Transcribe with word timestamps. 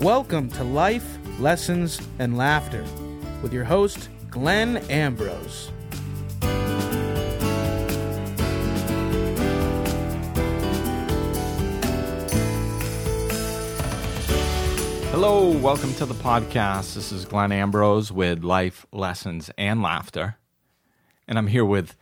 Welcome 0.00 0.48
to 0.52 0.64
Life, 0.64 1.18
Lessons, 1.38 2.00
and 2.18 2.38
Laughter 2.38 2.82
with 3.42 3.52
your 3.52 3.64
host, 3.64 4.08
Glenn 4.30 4.78
Ambrose. 4.88 5.70
Hello, 15.10 15.50
welcome 15.58 15.92
to 15.96 16.06
the 16.06 16.14
podcast. 16.14 16.94
This 16.94 17.12
is 17.12 17.26
Glenn 17.26 17.52
Ambrose 17.52 18.10
with 18.10 18.42
Life, 18.42 18.86
Lessons, 18.92 19.50
and 19.58 19.82
Laughter. 19.82 20.38
And 21.28 21.36
I'm 21.36 21.48
here 21.48 21.66
with 21.66 21.94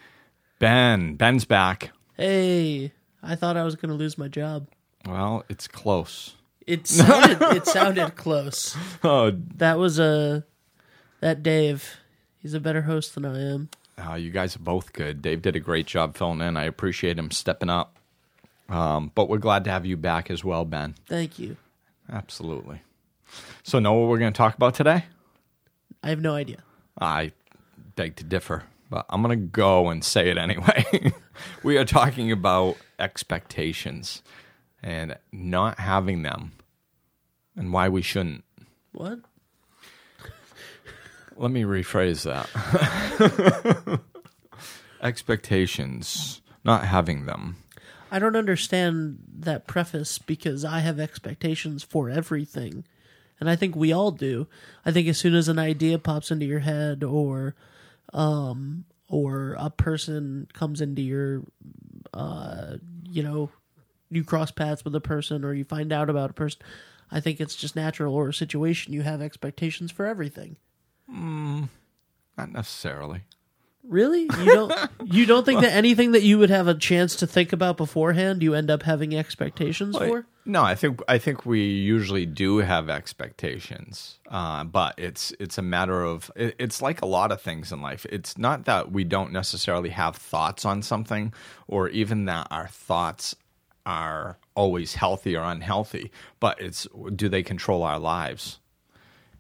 Ben. 0.61 1.17
Ben's 1.17 1.45
back. 1.45 1.91
Hey, 2.17 2.93
I 3.25 3.35
thought 3.35 3.57
I 3.57 3.65
was 3.65 3.75
going 3.75 3.89
to 3.89 3.97
lose 3.97 4.17
my 4.17 4.29
job. 4.29 4.69
Well, 5.05 5.45
it's 5.49 5.67
close. 5.67 6.37
It 6.69 6.87
sounded 6.87 7.41
it 7.57 7.67
sounded 7.67 8.15
close. 8.15 8.77
Oh, 9.03 9.31
That 9.57 9.79
was 9.79 9.99
a 9.99 10.45
that 11.21 11.43
Dave. 11.43 11.97
He's 12.39 12.53
a 12.55 12.61
better 12.61 12.83
host 12.83 13.15
than 13.15 13.25
I 13.25 13.41
am. 13.41 13.71
uh, 13.99 14.15
you 14.15 14.31
guys 14.31 14.55
are 14.55 14.61
both 14.61 14.93
good. 14.93 15.23
Dave 15.23 15.41
did 15.43 15.57
a 15.57 15.61
great 15.61 15.87
job 15.87 16.17
filling 16.17 16.41
in. 16.43 16.57
I 16.59 16.65
appreciate 16.65 17.19
him 17.19 17.31
stepping 17.31 17.71
up. 17.71 17.97
Um, 18.69 19.11
but 19.15 19.29
we're 19.31 19.39
glad 19.39 19.65
to 19.65 19.71
have 19.71 19.87
you 19.87 19.97
back 19.97 20.31
as 20.31 20.45
well, 20.45 20.65
Ben. 20.67 20.95
Thank 21.07 21.39
you. 21.39 21.57
Absolutely. 22.13 22.83
So, 23.63 23.79
know 23.79 23.95
what 23.95 24.09
we're 24.11 24.19
going 24.19 24.33
to 24.33 24.37
talk 24.37 24.55
about 24.55 24.75
today? 24.75 25.07
I 26.03 26.11
have 26.11 26.21
no 26.21 26.35
idea. 26.35 26.59
I 27.01 27.33
beg 27.97 28.17
to 28.17 28.25
differ, 28.25 28.65
but 28.91 29.07
I'm 29.09 29.23
going 29.23 29.39
to 29.39 29.47
go 29.47 29.89
and 29.89 30.05
say 30.05 30.29
it 30.31 30.37
anyway. 30.37 31.13
we 31.63 31.79
are 31.79 31.85
talking 31.87 32.31
about 32.31 32.77
expectations 32.99 34.23
and 34.83 35.17
not 35.33 35.79
having 35.79 36.23
them 36.23 36.53
and 37.57 37.73
why 37.73 37.89
we 37.89 38.03
shouldn't. 38.03 38.45
What? 38.93 39.19
Let 41.37 41.51
me 41.51 41.63
rephrase 41.63 42.25
that. 42.25 44.01
expectations, 45.03 46.41
not 46.65 46.85
having 46.85 47.27
them. 47.27 47.57
I 48.11 48.19
don't 48.19 48.37
understand 48.37 49.19
that 49.41 49.67
preface 49.67 50.19
because 50.19 50.65
I 50.65 50.81
have 50.81 50.99
expectations 50.99 51.83
for 51.83 52.09
everything. 52.09 52.85
And 53.41 53.51
I 53.51 53.57
think 53.57 53.77
we 53.77 53.93
all 53.93 54.11
do. 54.11 54.49
I 54.85 54.93
think 54.93 55.07
as 55.09 55.19
soon 55.19 55.35
as 55.35 55.49
an 55.49 55.59
idea 55.59 55.99
pops 55.99 56.31
into 56.31 56.47
your 56.47 56.61
head 56.61 57.05
or 57.05 57.55
um 58.15 58.85
or 59.09 59.55
a 59.59 59.69
person 59.69 60.49
comes 60.55 60.81
into 60.81 61.03
your 61.03 61.43
uh 62.15 62.77
you 63.05 63.23
know 63.23 63.51
you 64.11 64.25
cross 64.25 64.51
paths 64.51 64.85
with 64.85 64.95
a 64.95 65.01
person 65.01 65.45
or 65.45 65.55
you 65.55 65.65
find 65.65 65.93
out 65.93 66.11
about 66.11 66.31
a 66.31 66.35
person, 66.35 66.61
I 67.11 67.21
think 67.21 67.41
it's 67.41 67.57
just 67.57 67.77
natural 67.77 68.15
or 68.15 68.29
a 68.29 68.35
situation 68.35 68.93
you 68.93 69.03
have 69.03 69.21
expectations 69.21 69.91
for 69.91 70.07
everything. 70.07 70.57
Not 72.37 72.53
necessarily. 72.53 73.23
Really? 73.89 74.23
You 74.23 74.45
don't 74.45 74.91
you 75.05 75.25
don't 75.25 75.47
think 75.47 75.63
that 75.63 75.73
anything 75.73 76.13
that 76.13 76.23
you 76.23 76.39
would 76.39 76.51
have 76.51 76.69
a 76.69 76.75
chance 76.75 77.17
to 77.17 77.27
think 77.27 77.53
about 77.53 77.79
beforehand 77.79 78.43
you 78.43 78.55
end 78.55 78.71
up 78.71 78.83
having 78.83 79.17
expectations 79.17 79.97
for? 79.97 80.27
No, 80.45 80.63
I 80.63 80.75
think 80.75 81.01
I 81.09 81.19
think 81.19 81.47
we 81.47 81.63
usually 81.63 82.27
do 82.27 82.59
have 82.59 82.91
expectations, 82.91 84.19
uh, 84.31 84.65
but 84.65 84.95
it's 84.99 85.33
it's 85.41 85.59
a 85.59 85.63
matter 85.63 86.03
of 86.03 86.31
it, 86.37 86.55
it's 86.59 86.83
like 86.83 87.01
a 87.01 87.07
lot 87.07 87.33
of 87.33 87.41
things 87.41 87.73
in 87.73 87.81
life. 87.81 88.05
It's 88.11 88.37
not 88.37 88.67
that 88.67 88.93
we 88.93 89.05
don't 89.05 89.33
necessarily 89.33 89.91
have 89.91 90.17
thoughts 90.17 90.65
on 90.65 90.83
something, 90.83 91.33
or 91.67 91.89
even 91.89 92.27
that 92.27 92.49
our 92.51 92.69
thoughts 92.69 93.35
are 93.89 94.39
always 94.55 94.95
healthy 94.95 95.35
or 95.35 95.43
unhealthy, 95.43 96.13
but 96.41 96.61
it's 96.61 96.87
do 97.17 97.29
they 97.31 97.43
control 97.43 97.83
our 97.83 97.99
lives? 97.99 98.61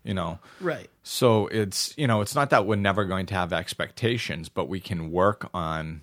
You 0.05 0.15
know, 0.15 0.39
Right. 0.59 0.89
so 1.03 1.49
it's 1.49 1.93
you 1.99 2.07
know 2.07 2.23
it's 2.23 2.35
not 2.35 2.49
that 2.51 2.65
we're 2.67 2.77
never 2.77 3.05
going 3.05 3.27
to 3.27 3.35
have 3.35 3.53
expectations, 3.53 4.49
but 4.49 4.67
we 4.67 4.81
can 4.81 5.13
work 5.13 5.51
on 5.53 6.01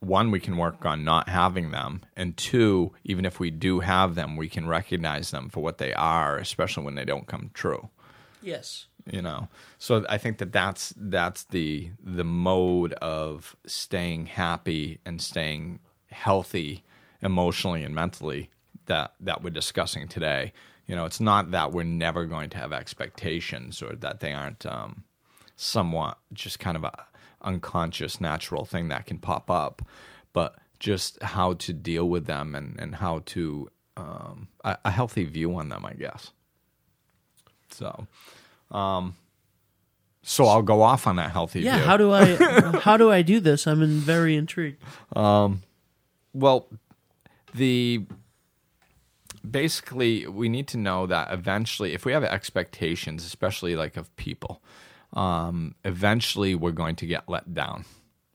one 0.00 0.30
we 0.32 0.40
can 0.40 0.56
work 0.56 0.84
on 0.84 1.04
not 1.04 1.28
having 1.28 1.70
them, 1.70 2.02
and 2.16 2.36
two 2.36 2.92
even 3.04 3.24
if 3.24 3.38
we 3.38 3.50
do 3.50 3.80
have 3.80 4.16
them, 4.16 4.36
we 4.36 4.48
can 4.48 4.66
recognize 4.66 5.30
them 5.30 5.48
for 5.48 5.62
what 5.62 5.78
they 5.78 5.94
are, 5.94 6.38
especially 6.38 6.84
when 6.84 6.96
they 6.96 7.04
don't 7.04 7.28
come 7.28 7.50
true. 7.54 7.88
Yes. 8.42 8.86
You 9.08 9.22
know, 9.22 9.46
so 9.78 10.04
I 10.08 10.18
think 10.18 10.38
that 10.38 10.50
that's 10.50 10.92
that's 10.96 11.44
the 11.44 11.90
the 12.02 12.24
mode 12.24 12.94
of 12.94 13.54
staying 13.64 14.26
happy 14.26 14.98
and 15.06 15.22
staying 15.22 15.78
healthy 16.10 16.82
emotionally 17.22 17.82
and 17.82 17.94
mentally 17.94 18.50
that 18.86 19.14
that 19.20 19.42
we're 19.42 19.50
discussing 19.50 20.08
today. 20.08 20.52
You 20.86 20.94
know, 20.94 21.04
it's 21.04 21.20
not 21.20 21.50
that 21.50 21.72
we're 21.72 21.82
never 21.82 22.26
going 22.26 22.48
to 22.50 22.58
have 22.58 22.72
expectations 22.72 23.82
or 23.82 23.96
that 23.96 24.20
they 24.20 24.32
aren't 24.32 24.64
um, 24.66 25.02
somewhat 25.56 26.18
just 26.32 26.58
kind 26.60 26.76
of 26.76 26.84
a 26.84 27.06
unconscious 27.42 28.20
natural 28.20 28.64
thing 28.64 28.88
that 28.88 29.06
can 29.06 29.18
pop 29.18 29.50
up, 29.50 29.82
but 30.32 30.54
just 30.78 31.20
how 31.22 31.54
to 31.54 31.72
deal 31.72 32.08
with 32.08 32.26
them 32.26 32.54
and 32.54 32.78
and 32.78 32.96
how 32.96 33.22
to 33.26 33.68
um, 33.96 34.48
a, 34.64 34.76
a 34.84 34.90
healthy 34.90 35.24
view 35.24 35.56
on 35.56 35.68
them, 35.70 35.84
I 35.84 35.94
guess. 35.94 36.30
So, 37.70 38.06
um, 38.70 39.16
so 40.22 40.46
I'll 40.46 40.62
go 40.62 40.82
off 40.82 41.06
on 41.06 41.16
that 41.16 41.30
healthy 41.32 41.60
Yeah, 41.62 41.76
view. 41.78 41.84
how 41.86 41.96
do 41.96 42.12
I 42.12 42.36
how 42.82 42.96
do 42.96 43.10
I 43.10 43.22
do 43.22 43.40
this? 43.40 43.66
I'm 43.66 43.82
in 43.82 43.98
very 44.00 44.36
intrigued. 44.36 44.82
Um, 45.16 45.62
Well, 46.32 46.68
the 47.56 48.06
basically 49.48 50.26
we 50.26 50.48
need 50.48 50.68
to 50.68 50.76
know 50.76 51.06
that 51.06 51.32
eventually, 51.32 51.94
if 51.94 52.04
we 52.04 52.12
have 52.12 52.24
expectations, 52.24 53.24
especially 53.24 53.76
like 53.76 53.96
of 53.96 54.14
people, 54.16 54.62
um, 55.12 55.74
eventually 55.84 56.54
we're 56.54 56.72
going 56.72 56.96
to 56.96 57.06
get 57.06 57.28
let 57.28 57.54
down. 57.54 57.84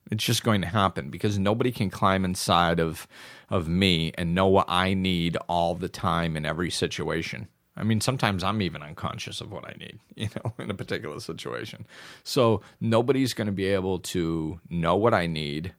It's 0.10 0.26
just 0.26 0.44
going 0.44 0.62
to 0.62 0.68
happen 0.68 1.10
because 1.10 1.40
nobody 1.40 1.72
can 1.72 1.90
climb 1.90 2.26
inside 2.26 2.80
of 2.80 3.08
of 3.50 3.68
me 3.68 4.12
and 4.18 4.36
know 4.36 4.48
what 4.48 4.66
I 4.70 4.94
need 4.94 5.38
all 5.48 5.76
the 5.76 5.90
time 5.90 6.36
in 6.36 6.46
every 6.46 6.72
situation. 6.72 7.48
I 7.78 7.84
mean, 7.84 8.02
sometimes 8.02 8.44
I'm 8.44 8.62
even 8.62 8.84
unconscious 8.84 9.40
of 9.42 9.52
what 9.52 9.66
I 9.66 9.76
need, 9.80 10.00
you 10.16 10.30
know, 10.36 10.54
in 10.60 10.70
a 10.70 10.74
particular 10.74 11.20
situation. 11.20 11.86
So 12.24 12.62
nobody's 12.80 13.34
going 13.34 13.48
to 13.48 13.54
be 13.54 13.68
able 13.68 14.00
to 14.00 14.60
know 14.70 14.96
what 14.96 15.14
I 15.14 15.28
need, 15.28 15.74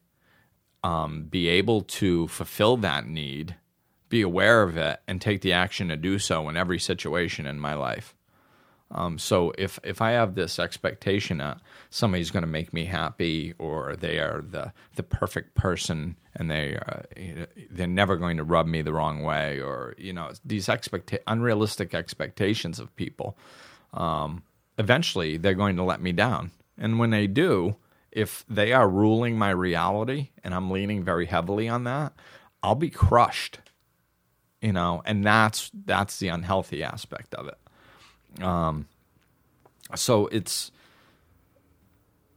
um, 0.83 1.25
be 1.25 1.49
able 1.49 1.83
to 1.83 2.29
fulfill 2.29 2.77
that 2.79 3.07
need, 3.07 3.57
be 4.09 4.23
aware 4.23 4.63
of 4.63 4.77
it, 4.77 5.01
and 5.07 5.21
take 5.21 5.41
the 5.41 5.53
action 5.53 5.89
to 5.89 5.97
do 5.97 6.19
so 6.19 6.49
in 6.49 6.57
every 6.57 6.79
situation 6.79 7.47
in 7.47 7.59
my 7.61 7.75
life. 7.75 8.15
Um, 8.95 9.19
so 9.19 9.53
if 9.57 9.79
if 9.83 10.03
I 10.03 10.11
have 10.13 10.35
this 10.35 10.59
expectation 10.59 11.39
that 11.39 11.59
somebody's 11.89 12.31
going 12.31 12.43
to 12.43 12.49
make 12.49 12.73
me 12.73 12.85
happy, 12.85 13.55
or 13.59 13.97
they 13.97 14.19
are 14.19 14.43
the 14.43 14.73
the 14.97 15.03
perfect 15.03 15.55
person, 15.55 16.17
and 16.37 16.51
they 16.51 16.77
uh, 16.77 17.47
they're 17.71 17.87
never 17.87 18.17
going 18.17 18.37
to 18.37 18.45
rub 18.45 18.67
me 18.67 18.83
the 18.83 18.93
wrong 18.93 19.23
way, 19.23 19.61
or 19.61 19.95
you 19.97 20.13
know 20.13 20.31
these 20.45 20.69
expect 20.69 21.17
unrealistic 21.27 21.95
expectations 21.95 22.79
of 22.79 22.95
people, 22.95 23.37
um, 23.95 24.43
eventually 24.79 25.39
they're 25.39 25.55
going 25.55 25.77
to 25.77 25.85
let 25.85 26.03
me 26.03 26.13
down. 26.13 26.51
And 26.77 26.99
when 26.99 27.11
they 27.11 27.27
do, 27.27 27.77
if 28.13 28.45
they 28.49 28.73
are 28.73 28.89
ruling 28.89 29.39
my 29.39 29.51
reality, 29.51 30.31
and 30.45 30.55
I'm 30.55 30.71
leaning 30.71 31.03
very 31.05 31.27
heavily 31.27 31.69
on 31.69 31.85
that, 31.85 32.13
I'll 32.63 32.75
be 32.75 32.91
crushed. 32.91 33.61
You 34.61 34.73
know, 34.73 35.03
and 35.05 35.25
that's 35.25 35.71
that's 35.75 36.19
the 36.19 36.29
unhealthy 36.29 36.85
aspect 36.85 37.35
of 37.35 37.49
it 37.49 38.43
Um 38.45 38.87
so 39.97 40.27
it's 40.29 40.71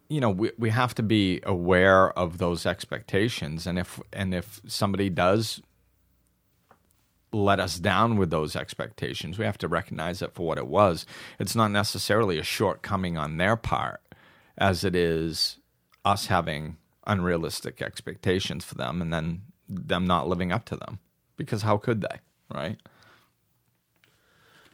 you 0.09 0.19
know 0.19 0.29
we, 0.29 0.51
we 0.57 0.69
have 0.69 0.93
to 0.95 1.03
be 1.03 1.41
aware 1.43 2.11
of 2.17 2.37
those 2.37 2.65
expectations 2.65 3.65
and 3.65 3.79
if 3.79 3.99
and 4.13 4.33
if 4.33 4.61
somebody 4.67 5.09
does 5.09 5.61
let 7.31 7.59
us 7.59 7.79
down 7.79 8.17
with 8.17 8.29
those 8.29 8.55
expectations 8.55 9.37
we 9.37 9.45
have 9.45 9.57
to 9.57 9.67
recognize 9.67 10.21
it 10.21 10.33
for 10.33 10.45
what 10.45 10.57
it 10.57 10.67
was 10.67 11.05
it's 11.39 11.55
not 11.55 11.71
necessarily 11.71 12.37
a 12.37 12.43
shortcoming 12.43 13.17
on 13.17 13.37
their 13.37 13.55
part 13.55 14.01
as 14.57 14.83
it 14.83 14.95
is 14.95 15.57
us 16.05 16.27
having 16.27 16.77
unrealistic 17.07 17.81
expectations 17.81 18.63
for 18.63 18.75
them 18.75 19.01
and 19.01 19.13
then 19.13 19.41
them 19.67 20.05
not 20.05 20.27
living 20.27 20.51
up 20.51 20.63
to 20.65 20.75
them 20.75 20.99
because 21.35 21.63
how 21.63 21.77
could 21.77 22.01
they 22.01 22.19
right 22.53 22.77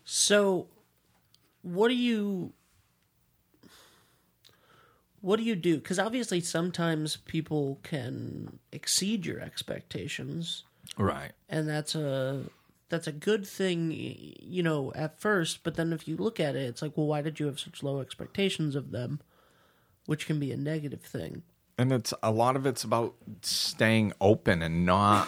So 0.03 0.67
what 1.61 1.89
do 1.89 1.95
you 1.95 2.53
what 5.21 5.37
do 5.37 5.43
you 5.43 5.55
do? 5.55 5.77
Because 5.77 5.99
obviously 5.99 6.41
sometimes 6.41 7.15
people 7.15 7.79
can 7.83 8.59
exceed 8.71 9.25
your 9.25 9.39
expectations, 9.39 10.63
right 10.97 11.31
and 11.47 11.69
that's 11.69 11.93
a 11.93 12.43
that's 12.89 13.07
a 13.07 13.11
good 13.11 13.47
thing, 13.47 13.91
you 14.41 14.63
know, 14.63 14.91
at 14.95 15.19
first. 15.21 15.63
But 15.63 15.75
then 15.75 15.93
if 15.93 16.07
you 16.07 16.17
look 16.17 16.39
at 16.39 16.55
it, 16.55 16.63
it's 16.63 16.81
like, 16.81 16.97
well, 16.97 17.07
why 17.07 17.21
did 17.21 17.39
you 17.39 17.45
have 17.45 17.59
such 17.59 17.83
low 17.83 18.01
expectations 18.01 18.75
of 18.75 18.91
them? 18.91 19.21
Which 20.05 20.25
can 20.25 20.39
be 20.39 20.51
a 20.51 20.57
negative 20.57 21.01
thing. 21.01 21.43
and 21.77 21.91
it's 21.91 22.13
a 22.21 22.31
lot 22.31 22.55
of 22.55 22.65
it's 22.65 22.83
about 22.83 23.15
staying 23.41 24.13
open 24.21 24.61
and 24.61 24.85
not 24.85 25.27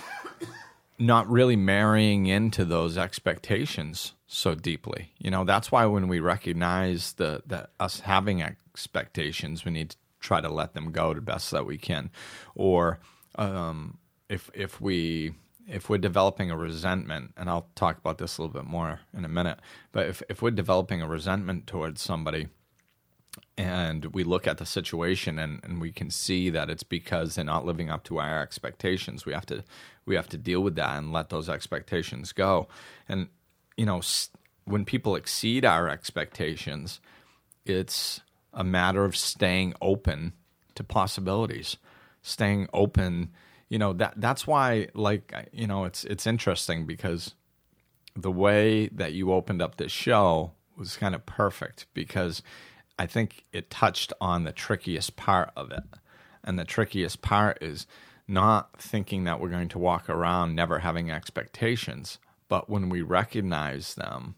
not 0.99 1.29
really 1.29 1.55
marrying 1.55 2.27
into 2.27 2.63
those 2.63 2.97
expectations 2.97 4.13
so 4.27 4.55
deeply. 4.55 5.11
You 5.17 5.31
know, 5.31 5.43
that's 5.43 5.71
why 5.71 5.85
when 5.85 6.07
we 6.07 6.19
recognize 6.19 7.13
the 7.13 7.43
that 7.47 7.71
us 7.79 8.01
having 8.01 8.41
expectations, 8.41 9.65
we 9.65 9.71
need 9.71 9.91
to 9.91 9.97
try 10.19 10.41
to 10.41 10.49
let 10.49 10.73
them 10.73 10.91
go 10.91 11.13
the 11.13 11.21
best 11.21 11.51
that 11.51 11.65
we 11.65 11.77
can. 11.77 12.11
Or 12.55 12.99
um, 13.35 13.97
if 14.29 14.49
if 14.53 14.79
we 14.79 15.33
if 15.67 15.89
we're 15.89 15.97
developing 15.97 16.51
a 16.51 16.57
resentment, 16.57 17.33
and 17.37 17.49
I'll 17.49 17.67
talk 17.75 17.97
about 17.97 18.17
this 18.17 18.37
a 18.37 18.41
little 18.41 18.53
bit 18.53 18.69
more 18.69 18.99
in 19.13 19.25
a 19.25 19.29
minute, 19.29 19.59
but 19.91 20.07
if 20.07 20.21
if 20.29 20.41
we're 20.41 20.51
developing 20.51 21.01
a 21.01 21.07
resentment 21.07 21.67
towards 21.67 22.01
somebody 22.01 22.47
and 23.57 24.05
we 24.07 24.23
look 24.23 24.47
at 24.47 24.57
the 24.57 24.65
situation 24.65 25.39
and, 25.39 25.59
and 25.63 25.79
we 25.79 25.91
can 25.91 26.09
see 26.09 26.49
that 26.49 26.69
it's 26.69 26.83
because 26.83 27.35
they're 27.35 27.45
not 27.45 27.65
living 27.65 27.89
up 27.89 28.03
to 28.05 28.19
our 28.19 28.41
expectations. 28.41 29.25
We 29.25 29.33
have 29.33 29.45
to 29.47 29.63
we 30.05 30.15
have 30.15 30.27
to 30.29 30.37
deal 30.37 30.61
with 30.61 30.75
that 30.75 30.97
and 30.97 31.13
let 31.13 31.29
those 31.29 31.49
expectations 31.49 32.33
go. 32.33 32.67
And 33.07 33.27
you 33.77 33.85
know 33.85 34.01
when 34.65 34.85
people 34.85 35.15
exceed 35.15 35.65
our 35.65 35.89
expectations 35.89 36.99
it's 37.65 38.21
a 38.53 38.63
matter 38.63 39.05
of 39.05 39.15
staying 39.15 39.73
open 39.81 40.33
to 40.75 40.83
possibilities 40.83 41.77
staying 42.21 42.67
open 42.73 43.31
you 43.69 43.77
know 43.77 43.93
that 43.93 44.13
that's 44.17 44.45
why 44.45 44.87
like 44.93 45.33
you 45.51 45.67
know 45.67 45.85
it's 45.85 46.03
it's 46.05 46.27
interesting 46.27 46.85
because 46.85 47.33
the 48.15 48.31
way 48.31 48.87
that 48.89 49.13
you 49.13 49.31
opened 49.31 49.61
up 49.61 49.77
this 49.77 49.91
show 49.91 50.51
was 50.77 50.97
kind 50.97 51.15
of 51.15 51.25
perfect 51.25 51.87
because 51.93 52.41
I 52.97 53.05
think 53.05 53.43
it 53.51 53.69
touched 53.69 54.13
on 54.21 54.43
the 54.43 54.51
trickiest 54.51 55.15
part 55.15 55.51
of 55.55 55.71
it. 55.71 55.83
And 56.43 56.59
the 56.59 56.65
trickiest 56.65 57.21
part 57.21 57.57
is 57.61 57.87
not 58.27 58.79
thinking 58.79 59.23
that 59.23 59.39
we're 59.39 59.49
going 59.49 59.69
to 59.69 59.79
walk 59.79 60.09
around 60.09 60.55
never 60.55 60.79
having 60.79 61.11
expectations, 61.11 62.19
but 62.47 62.69
when 62.69 62.89
we 62.89 63.01
recognize 63.01 63.95
them, 63.95 64.35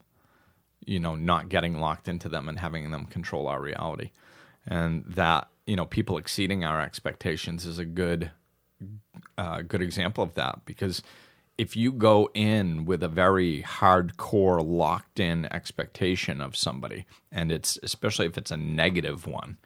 you 0.85 0.99
know, 0.99 1.15
not 1.15 1.49
getting 1.49 1.79
locked 1.79 2.07
into 2.07 2.29
them 2.29 2.47
and 2.47 2.59
having 2.59 2.91
them 2.91 3.05
control 3.05 3.47
our 3.47 3.61
reality. 3.61 4.11
And 4.67 5.03
that, 5.05 5.49
you 5.65 5.75
know, 5.75 5.85
people 5.85 6.17
exceeding 6.17 6.63
our 6.63 6.81
expectations 6.81 7.65
is 7.65 7.79
a 7.79 7.85
good 7.85 8.31
uh, 9.37 9.61
good 9.61 9.81
example 9.81 10.23
of 10.23 10.33
that 10.35 10.59
because 10.65 11.01
if 11.57 11.75
you 11.75 11.91
go 11.91 12.29
in 12.33 12.85
with 12.85 13.01
a 13.01 13.07
very 13.07 13.63
hardcore 13.63 14.65
locked 14.65 15.19
in 15.19 15.45
expectation 15.53 16.41
of 16.41 16.55
somebody 16.55 17.05
and 17.31 17.51
it's 17.51 17.79
especially 17.83 18.25
if 18.25 18.37
it's 18.37 18.51
a 18.51 18.57
negative 18.57 19.25
one 19.25 19.57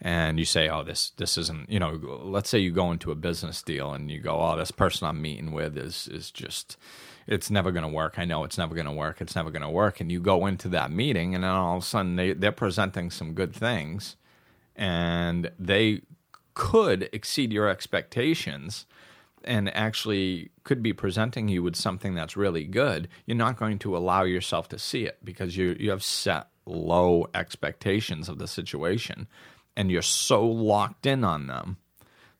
and 0.00 0.38
you 0.38 0.44
say 0.44 0.68
oh 0.68 0.82
this 0.82 1.10
this 1.10 1.38
isn't 1.38 1.70
you 1.70 1.78
know 1.78 1.98
let's 2.22 2.50
say 2.50 2.58
you 2.58 2.70
go 2.70 2.90
into 2.90 3.10
a 3.10 3.14
business 3.16 3.62
deal 3.62 3.92
and 3.92 4.10
you 4.10 4.18
go 4.18 4.40
oh 4.40 4.56
this 4.56 4.70
person 4.70 5.06
i'm 5.06 5.22
meeting 5.22 5.52
with 5.52 5.76
is 5.76 6.08
is 6.08 6.30
just 6.30 6.76
it's 7.26 7.50
never 7.50 7.70
going 7.72 7.84
to 7.84 7.92
work. 7.92 8.18
I 8.18 8.24
know 8.24 8.44
it's 8.44 8.58
never 8.58 8.74
going 8.74 8.86
to 8.86 8.92
work. 8.92 9.20
It's 9.20 9.36
never 9.36 9.50
going 9.50 9.62
to 9.62 9.70
work. 9.70 10.00
And 10.00 10.10
you 10.10 10.20
go 10.20 10.46
into 10.46 10.68
that 10.70 10.90
meeting 10.90 11.34
and 11.34 11.44
then 11.44 11.50
all 11.50 11.76
of 11.76 11.82
a 11.82 11.86
sudden 11.86 12.16
they, 12.16 12.32
they're 12.32 12.52
presenting 12.52 13.10
some 13.10 13.34
good 13.34 13.54
things 13.54 14.16
and 14.76 15.50
they 15.58 16.02
could 16.54 17.08
exceed 17.12 17.52
your 17.52 17.68
expectations 17.68 18.86
and 19.44 19.74
actually 19.74 20.50
could 20.64 20.82
be 20.82 20.92
presenting 20.92 21.48
you 21.48 21.62
with 21.62 21.76
something 21.76 22.14
that's 22.14 22.36
really 22.36 22.64
good, 22.64 23.08
you're 23.26 23.36
not 23.36 23.58
going 23.58 23.78
to 23.80 23.96
allow 23.96 24.22
yourself 24.22 24.68
to 24.68 24.78
see 24.78 25.04
it 25.04 25.18
because 25.24 25.56
you 25.56 25.76
you 25.78 25.90
have 25.90 26.02
set 26.02 26.48
low 26.66 27.26
expectations 27.34 28.28
of 28.28 28.38
the 28.38 28.46
situation 28.46 29.26
and 29.76 29.90
you're 29.90 30.02
so 30.02 30.46
locked 30.46 31.06
in 31.06 31.24
on 31.24 31.46
them 31.46 31.76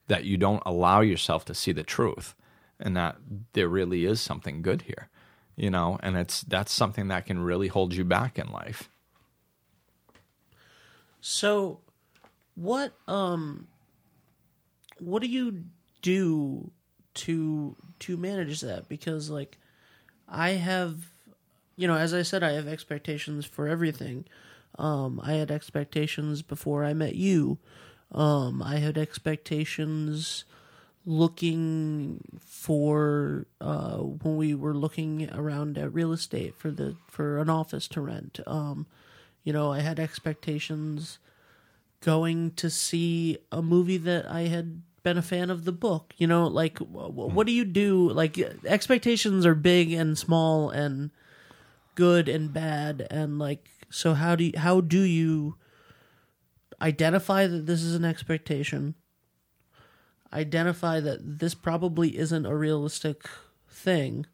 that 0.06 0.24
you 0.24 0.36
don't 0.36 0.62
allow 0.66 1.00
yourself 1.00 1.44
to 1.46 1.54
see 1.54 1.72
the 1.72 1.82
truth 1.82 2.34
and 2.78 2.96
that 2.96 3.16
there 3.52 3.68
really 3.68 4.04
is 4.04 4.20
something 4.20 4.62
good 4.62 4.82
here. 4.82 5.08
You 5.56 5.70
know, 5.70 5.98
and 6.02 6.16
it's 6.16 6.42
that's 6.42 6.72
something 6.72 7.08
that 7.08 7.26
can 7.26 7.38
really 7.40 7.68
hold 7.68 7.94
you 7.94 8.04
back 8.04 8.38
in 8.38 8.50
life. 8.50 8.88
So 11.20 11.80
what 12.54 12.92
um 13.06 13.68
what 14.98 15.22
do 15.22 15.28
you 15.28 15.64
do 16.00 16.70
to 17.14 17.76
to 18.00 18.16
manage 18.16 18.60
that 18.60 18.88
because 18.88 19.30
like 19.30 19.58
I 20.28 20.50
have 20.50 21.08
you 21.76 21.86
know 21.86 21.96
as 21.96 22.14
I 22.14 22.22
said 22.22 22.42
I 22.42 22.52
have 22.52 22.68
expectations 22.68 23.46
for 23.46 23.68
everything. 23.68 24.24
Um 24.78 25.20
I 25.22 25.34
had 25.34 25.50
expectations 25.50 26.42
before 26.42 26.84
I 26.84 26.94
met 26.94 27.14
you. 27.14 27.58
Um 28.10 28.62
I 28.62 28.76
had 28.76 28.96
expectations 28.98 30.44
looking 31.04 32.22
for 32.40 33.46
uh 33.60 33.98
when 33.98 34.36
we 34.36 34.54
were 34.54 34.74
looking 34.74 35.28
around 35.32 35.76
at 35.76 35.92
real 35.92 36.12
estate 36.12 36.54
for 36.54 36.70
the 36.70 36.96
for 37.08 37.38
an 37.38 37.50
office 37.50 37.88
to 37.88 38.00
rent. 38.00 38.40
Um 38.46 38.86
you 39.44 39.52
know, 39.52 39.72
I 39.72 39.80
had 39.80 39.98
expectations 39.98 41.18
going 42.00 42.50
to 42.52 42.70
see 42.70 43.38
a 43.50 43.62
movie 43.62 43.96
that 43.96 44.26
I 44.26 44.42
had 44.42 44.82
been 45.02 45.18
a 45.18 45.22
fan 45.22 45.50
of 45.50 45.64
the 45.64 45.72
book. 45.72 46.14
You 46.16 46.26
know, 46.26 46.46
like 46.46 46.78
hmm. 46.78 46.86
what 46.86 47.46
do 47.46 47.52
you 47.52 47.64
do? 47.64 48.10
Like 48.10 48.38
expectations 48.64 49.46
are 49.46 49.54
big 49.54 49.92
and 49.92 50.16
small 50.16 50.70
and 50.70 51.10
good 51.94 52.28
and 52.28 52.52
bad 52.52 53.06
and 53.10 53.38
like 53.38 53.68
so 53.90 54.14
how 54.14 54.34
do 54.34 54.44
you, 54.44 54.52
how 54.56 54.80
do 54.80 55.00
you 55.00 55.56
identify 56.80 57.46
that 57.46 57.66
this 57.66 57.82
is 57.82 57.94
an 57.94 58.04
expectation? 58.04 58.94
Identify 60.32 61.00
that 61.00 61.38
this 61.40 61.54
probably 61.54 62.16
isn't 62.16 62.46
a 62.46 62.56
realistic 62.56 63.28
thing 63.68 64.26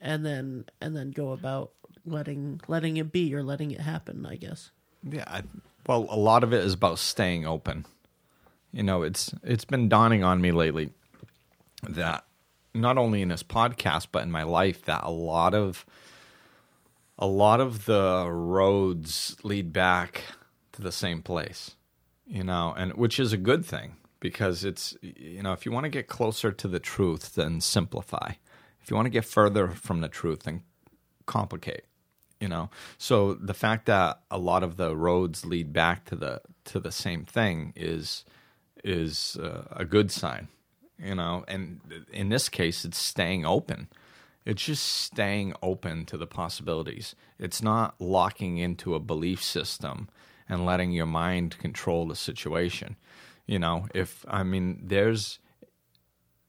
and 0.00 0.24
then 0.24 0.64
and 0.80 0.96
then 0.96 1.10
go 1.10 1.32
about 1.32 1.72
letting 2.06 2.60
letting 2.68 2.96
it 2.96 3.12
be 3.12 3.34
or 3.34 3.42
letting 3.42 3.70
it 3.70 3.80
happen, 3.80 4.24
I 4.24 4.36
guess. 4.36 4.70
Yeah, 5.02 5.24
I, 5.26 5.42
well, 5.86 6.06
a 6.08 6.16
lot 6.16 6.42
of 6.42 6.54
it 6.54 6.64
is 6.64 6.72
about 6.72 6.98
staying 6.98 7.46
open 7.46 7.84
you 8.72 8.82
know, 8.82 9.02
it's 9.02 9.32
it's 9.42 9.64
been 9.64 9.88
dawning 9.88 10.24
on 10.24 10.40
me 10.40 10.52
lately 10.52 10.90
that 11.88 12.24
not 12.74 12.98
only 12.98 13.22
in 13.22 13.28
this 13.28 13.42
podcast 13.42 14.08
but 14.12 14.22
in 14.22 14.30
my 14.30 14.42
life 14.44 14.84
that 14.84 15.02
a 15.02 15.10
lot 15.10 15.54
of 15.54 15.84
a 17.18 17.26
lot 17.26 17.60
of 17.60 17.84
the 17.84 18.26
roads 18.30 19.36
lead 19.42 19.72
back 19.72 20.22
to 20.72 20.82
the 20.82 20.92
same 20.92 21.22
place. 21.22 21.72
You 22.26 22.44
know, 22.44 22.74
and 22.76 22.94
which 22.94 23.18
is 23.18 23.32
a 23.32 23.36
good 23.36 23.64
thing 23.64 23.96
because 24.20 24.64
it's 24.64 24.96
you 25.02 25.42
know, 25.42 25.52
if 25.52 25.66
you 25.66 25.72
want 25.72 25.84
to 25.84 25.90
get 25.90 26.06
closer 26.06 26.52
to 26.52 26.68
the 26.68 26.80
truth 26.80 27.34
then 27.34 27.60
simplify. 27.60 28.32
If 28.82 28.90
you 28.90 28.96
want 28.96 29.06
to 29.06 29.10
get 29.10 29.24
further 29.24 29.68
from 29.68 30.00
the 30.00 30.08
truth 30.08 30.44
then 30.44 30.62
complicate 31.26 31.84
you 32.40 32.48
know 32.48 32.70
so 32.98 33.34
the 33.34 33.54
fact 33.54 33.86
that 33.86 34.20
a 34.30 34.38
lot 34.38 34.64
of 34.64 34.76
the 34.76 34.96
roads 34.96 35.46
lead 35.46 35.72
back 35.72 36.04
to 36.06 36.16
the 36.16 36.40
to 36.64 36.80
the 36.80 36.90
same 36.90 37.24
thing 37.24 37.72
is 37.76 38.24
is 38.84 39.36
uh, 39.42 39.64
a 39.70 39.84
good 39.84 40.10
sign, 40.10 40.48
you 40.98 41.14
know. 41.14 41.44
And 41.48 41.80
in 42.12 42.28
this 42.28 42.48
case, 42.48 42.84
it's 42.84 42.98
staying 42.98 43.44
open. 43.44 43.88
It's 44.44 44.64
just 44.64 44.86
staying 44.86 45.54
open 45.62 46.06
to 46.06 46.16
the 46.16 46.26
possibilities. 46.26 47.14
It's 47.38 47.62
not 47.62 47.94
locking 48.00 48.58
into 48.58 48.94
a 48.94 49.00
belief 49.00 49.42
system 49.42 50.08
and 50.48 50.66
letting 50.66 50.92
your 50.92 51.06
mind 51.06 51.58
control 51.58 52.06
the 52.06 52.16
situation. 52.16 52.96
You 53.46 53.58
know, 53.58 53.86
if 53.94 54.24
I 54.28 54.42
mean, 54.42 54.80
there's 54.82 55.38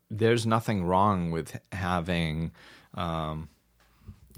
there's 0.10 0.46
nothing 0.46 0.84
wrong 0.84 1.32
with 1.32 1.60
having 1.72 2.52
um, 2.94 3.50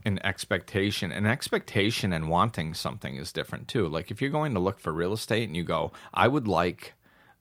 an 0.06 0.20
expectation. 0.24 1.12
An 1.12 1.26
expectation 1.26 2.14
and 2.14 2.30
wanting 2.30 2.74
something 2.74 3.16
is 3.16 3.32
different 3.32 3.68
too. 3.68 3.88
Like 3.88 4.12
if 4.12 4.22
you're 4.22 4.30
going 4.30 4.54
to 4.54 4.60
look 4.60 4.80
for 4.80 4.92
real 4.92 5.14
estate 5.14 5.48
and 5.48 5.58
you 5.58 5.64
go, 5.64 5.92
I 6.14 6.28
would 6.28 6.48
like 6.48 6.94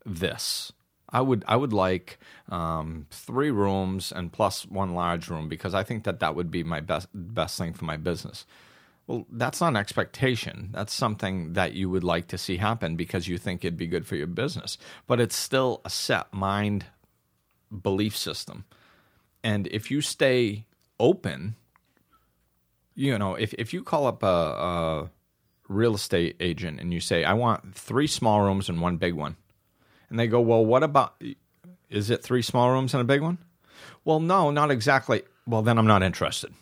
this. 0.05 0.73
I 1.09 1.21
would 1.21 1.45
I 1.47 1.57
would 1.57 1.73
like 1.73 2.19
um, 2.49 3.07
three 3.11 3.51
rooms 3.51 4.13
and 4.13 4.33
plus 4.33 4.65
one 4.67 4.95
large 4.95 5.29
room 5.29 5.49
because 5.49 5.75
I 5.75 5.83
think 5.83 6.05
that 6.05 6.21
that 6.21 6.35
would 6.35 6.51
be 6.51 6.65
my 6.65 6.81
best 6.81 7.09
best 7.13 7.59
thing 7.59 7.75
for 7.75 7.85
my 7.85 7.99
business. 7.99 8.47
Well, 9.07 9.27
that's 9.31 9.61
not 9.61 9.69
an 9.69 9.77
expectation. 9.77 10.71
That's 10.73 10.95
something 10.95 11.53
that 11.55 11.75
you 11.75 11.91
would 11.91 12.05
like 12.05 12.29
to 12.29 12.39
see 12.39 12.57
happen 12.57 12.97
because 12.97 13.29
you 13.29 13.37
think 13.37 13.65
it'd 13.65 13.77
be 13.77 13.87
good 13.87 14.07
for 14.07 14.17
your 14.17 14.29
business. 14.29 14.79
But 15.07 15.21
it's 15.21 15.37
still 15.37 15.81
a 15.85 15.91
set 15.91 16.33
mind 16.33 16.87
belief 17.83 18.17
system. 18.17 18.65
And 19.43 19.67
if 19.67 19.91
you 19.91 20.01
stay 20.01 20.67
open, 21.01 21.57
you 22.95 23.19
know, 23.19 23.35
if, 23.35 23.53
if 23.55 23.73
you 23.73 23.83
call 23.83 24.07
up 24.07 24.23
a, 24.23 24.27
a 24.27 25.11
real 25.69 25.95
estate 25.95 26.37
agent 26.39 26.81
and 26.81 26.93
you 26.95 27.01
say, 27.01 27.25
I 27.25 27.33
want 27.33 27.75
three 27.75 28.07
small 28.07 28.41
rooms 28.41 28.69
and 28.69 28.81
one 28.81 28.99
big 28.99 29.15
one, 29.15 29.37
and 30.13 30.21
they 30.21 30.27
go, 30.27 30.43
well, 30.43 30.63
what 30.65 30.83
about, 30.83 31.21
is 31.89 32.11
it 32.11 32.23
three 32.23 32.43
small 32.43 32.71
rooms 32.71 32.93
and 32.93 33.01
a 33.01 33.05
big 33.05 33.23
one? 33.23 33.39
Well, 34.05 34.21
no, 34.21 34.51
not 34.51 34.71
exactly. 34.71 35.23
Well, 35.47 35.63
then 35.63 35.79
I'm 35.79 35.87
not 35.87 36.03
interested. 36.03 36.53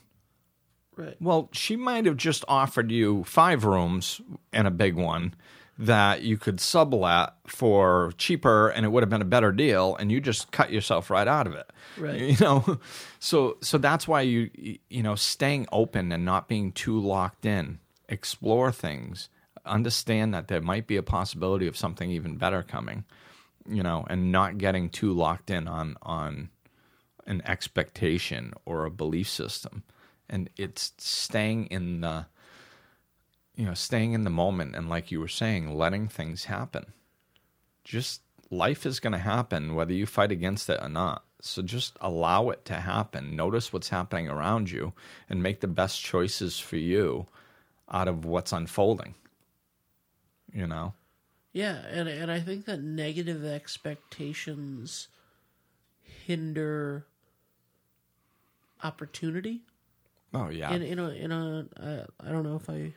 Right. 0.97 1.17
Well, 1.21 1.49
she 1.53 1.75
might 1.75 2.07
have 2.07 2.17
just 2.17 2.45
offered 2.47 2.93
you 2.93 3.25
five 3.25 3.65
rooms 3.65 4.21
and 4.53 4.69
a 4.69 4.71
big 4.71 4.95
one 4.95 5.35
that 5.79 6.23
you 6.23 6.37
could 6.37 6.61
sublet 6.61 7.33
for 7.49 8.13
cheaper 8.19 8.69
and 8.69 8.87
it 8.87 8.91
would 8.91 9.03
have 9.03 9.11
been 9.11 9.23
a 9.23 9.25
better 9.25 9.51
deal 9.51 9.97
and 9.97 10.13
you 10.13 10.21
just 10.21 10.53
cut 10.53 10.71
yourself 10.71 11.11
right 11.11 11.27
out 11.27 11.47
of 11.47 11.55
it 11.55 11.71
Right. 11.97 12.21
you 12.21 12.37
know 12.39 12.79
so 13.19 13.57
so 13.63 13.79
that's 13.79 14.07
why 14.07 14.21
you 14.21 14.51
you 14.91 15.03
know 15.03 15.15
staying 15.15 15.67
open 15.73 16.13
and 16.13 16.23
not 16.23 16.49
being 16.49 16.71
too 16.73 17.01
locked 17.01 17.47
in 17.47 17.79
explore 18.11 18.71
things 18.71 19.31
understand 19.65 20.35
that 20.35 20.49
there 20.49 20.61
might 20.61 20.87
be 20.87 20.99
a 20.99 21.03
possibility 21.03 21.67
of 21.67 21.79
something 21.79 22.11
even 22.11 22.37
better 22.37 22.63
coming 22.63 23.05
you 23.71 23.83
know 23.83 24.05
and 24.09 24.33
not 24.33 24.59
getting 24.59 24.89
too 24.89 25.13
locked 25.13 25.51
in 25.51 25.69
on 25.69 25.97
on 26.03 26.51
an 27.27 27.43
expectation 27.45 28.53
or 28.65 28.85
a 28.85 28.91
belief 28.91 29.29
system. 29.29 29.85
And 30.29 30.49
it's 30.57 30.93
staying 30.99 31.67
in 31.67 32.01
the 32.01 32.27
you 33.55 33.67
know 33.67 33.75
staying 33.75 34.13
in 34.13 34.25
the 34.25 34.31
moment 34.31 34.75
and 34.77 34.89
like 34.89 35.11
you 35.11 35.21
were 35.21 35.29
saying 35.29 35.77
letting 35.77 36.09
things 36.09 36.45
happen. 36.45 36.93
Just 37.85 38.23
life 38.51 38.85
is 38.85 39.01
going 39.01 39.13
to 39.13 39.19
happen 39.19 39.75
whether 39.75 39.93
you 39.93 40.07
fight 40.07 40.33
against 40.33 40.69
it 40.69 40.81
or 40.83 40.89
not. 40.89 41.25
So 41.41 41.63
just 41.63 41.97
allow 42.01 42.51
it 42.51 42.65
to 42.67 42.75
happen. 42.75 43.35
Notice 43.35 43.73
what's 43.73 43.89
happening 43.89 44.29
around 44.29 44.71
you 44.71 44.93
and 45.29 45.43
make 45.43 45.61
the 45.61 45.69
best 45.69 46.03
choices 46.03 46.59
for 46.59 46.77
you 46.77 47.27
out 47.91 48.09
of 48.09 48.25
what's 48.25 48.53
unfolding 48.53 49.15
you 50.53 50.67
know 50.67 50.93
Yeah, 51.53 51.79
and 51.87 52.09
and 52.09 52.31
I 52.31 52.41
think 52.41 52.67
that 52.67 52.81
negative 52.81 53.45
expectations 53.45 55.09
hinder 56.03 57.07
opportunity. 58.83 59.63
oh 60.35 60.49
yeah 60.49 60.73
In 60.75 60.83
in 60.83 60.99
a 60.99 61.09
in 61.11 61.33
a 61.33 61.67
uh, 61.77 62.05
don't 62.31 62.45
know 62.45 62.57
if 62.57 62.71
I 62.71 62.95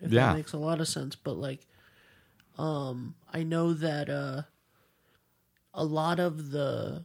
if 0.00 0.10
Yeah. 0.10 0.28
that 0.30 0.36
makes 0.36 0.52
a 0.52 0.58
lot 0.58 0.80
of 0.80 0.88
sense, 0.88 1.16
but 1.16 1.36
like 1.38 1.66
um 2.58 3.14
I 3.32 3.42
know 3.42 3.72
that 3.72 4.10
uh 4.10 4.42
a 5.74 5.84
lot 5.84 6.18
of 6.20 6.50
the 6.50 7.04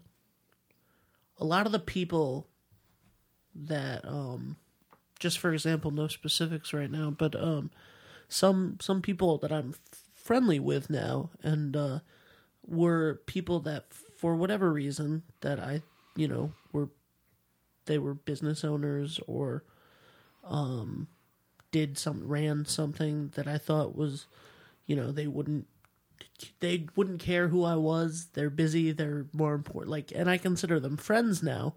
a 1.38 1.46
lot 1.46 1.66
of 1.66 1.72
the 1.72 1.80
people 1.80 2.48
that 3.56 4.04
um 4.06 4.58
just 5.20 5.38
for 5.38 5.54
example 5.54 5.92
no 5.92 6.08
specifics 6.08 6.74
right 6.74 6.90
now 6.90 7.12
but 7.12 7.36
um 7.36 7.70
some 8.28 8.78
some 8.82 9.02
people 9.02 9.38
that 9.38 9.52
I'm 9.52 9.76
friendly 10.24 10.60
with 10.60 10.90
now 10.90 11.30
and 11.44 11.76
uh 11.76 12.00
were 12.66 13.22
people 13.26 13.60
that 13.60 13.86
for 14.18 14.36
whatever 14.36 14.72
reason 14.72 15.22
that 15.42 15.60
I 15.60 15.82
you 16.16 16.28
know 16.28 16.54
were 16.72 16.90
they 17.86 17.98
were 17.98 18.14
business 18.14 18.64
owners 18.64 19.20
or 19.28 19.64
um 20.46 21.08
did 21.72 21.98
some 21.98 22.26
ran 22.28 22.66
something 22.66 23.32
that 23.36 23.48
I 23.48 23.58
thought 23.58 23.98
was 23.98 24.26
you 24.86 24.96
know 24.96 25.12
they 25.12 25.28
wouldn't 25.28 25.68
they 26.62 26.86
wouldn't 26.96 27.20
care 27.20 27.50
who 27.50 27.64
I 27.66 27.76
was 27.76 28.28
they're 28.34 28.50
busy 28.50 28.92
they're 28.94 29.26
more 29.34 29.54
important 29.54 29.92
like 29.92 30.12
and 30.16 30.30
I 30.30 30.38
consider 30.38 30.80
them 30.80 30.98
friends 30.98 31.44
now 31.44 31.76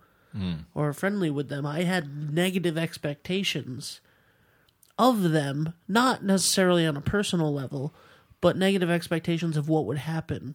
or 0.75 0.93
friendly 0.93 1.31
with 1.31 1.49
them. 1.49 1.65
I 1.65 1.85
had 1.85 2.31
negative 2.35 2.76
expectations 2.76 4.00
of 4.99 5.31
them 5.31 5.73
not 5.88 6.23
necessarily 6.23 6.85
on 6.87 6.95
a 6.95 7.00
personal 7.00 7.55
level 7.55 7.95
but 8.40 8.57
negative 8.57 8.90
expectations 8.90 9.57
of 9.57 9.69
what 9.69 9.87
would 9.87 9.99
happen 9.99 10.55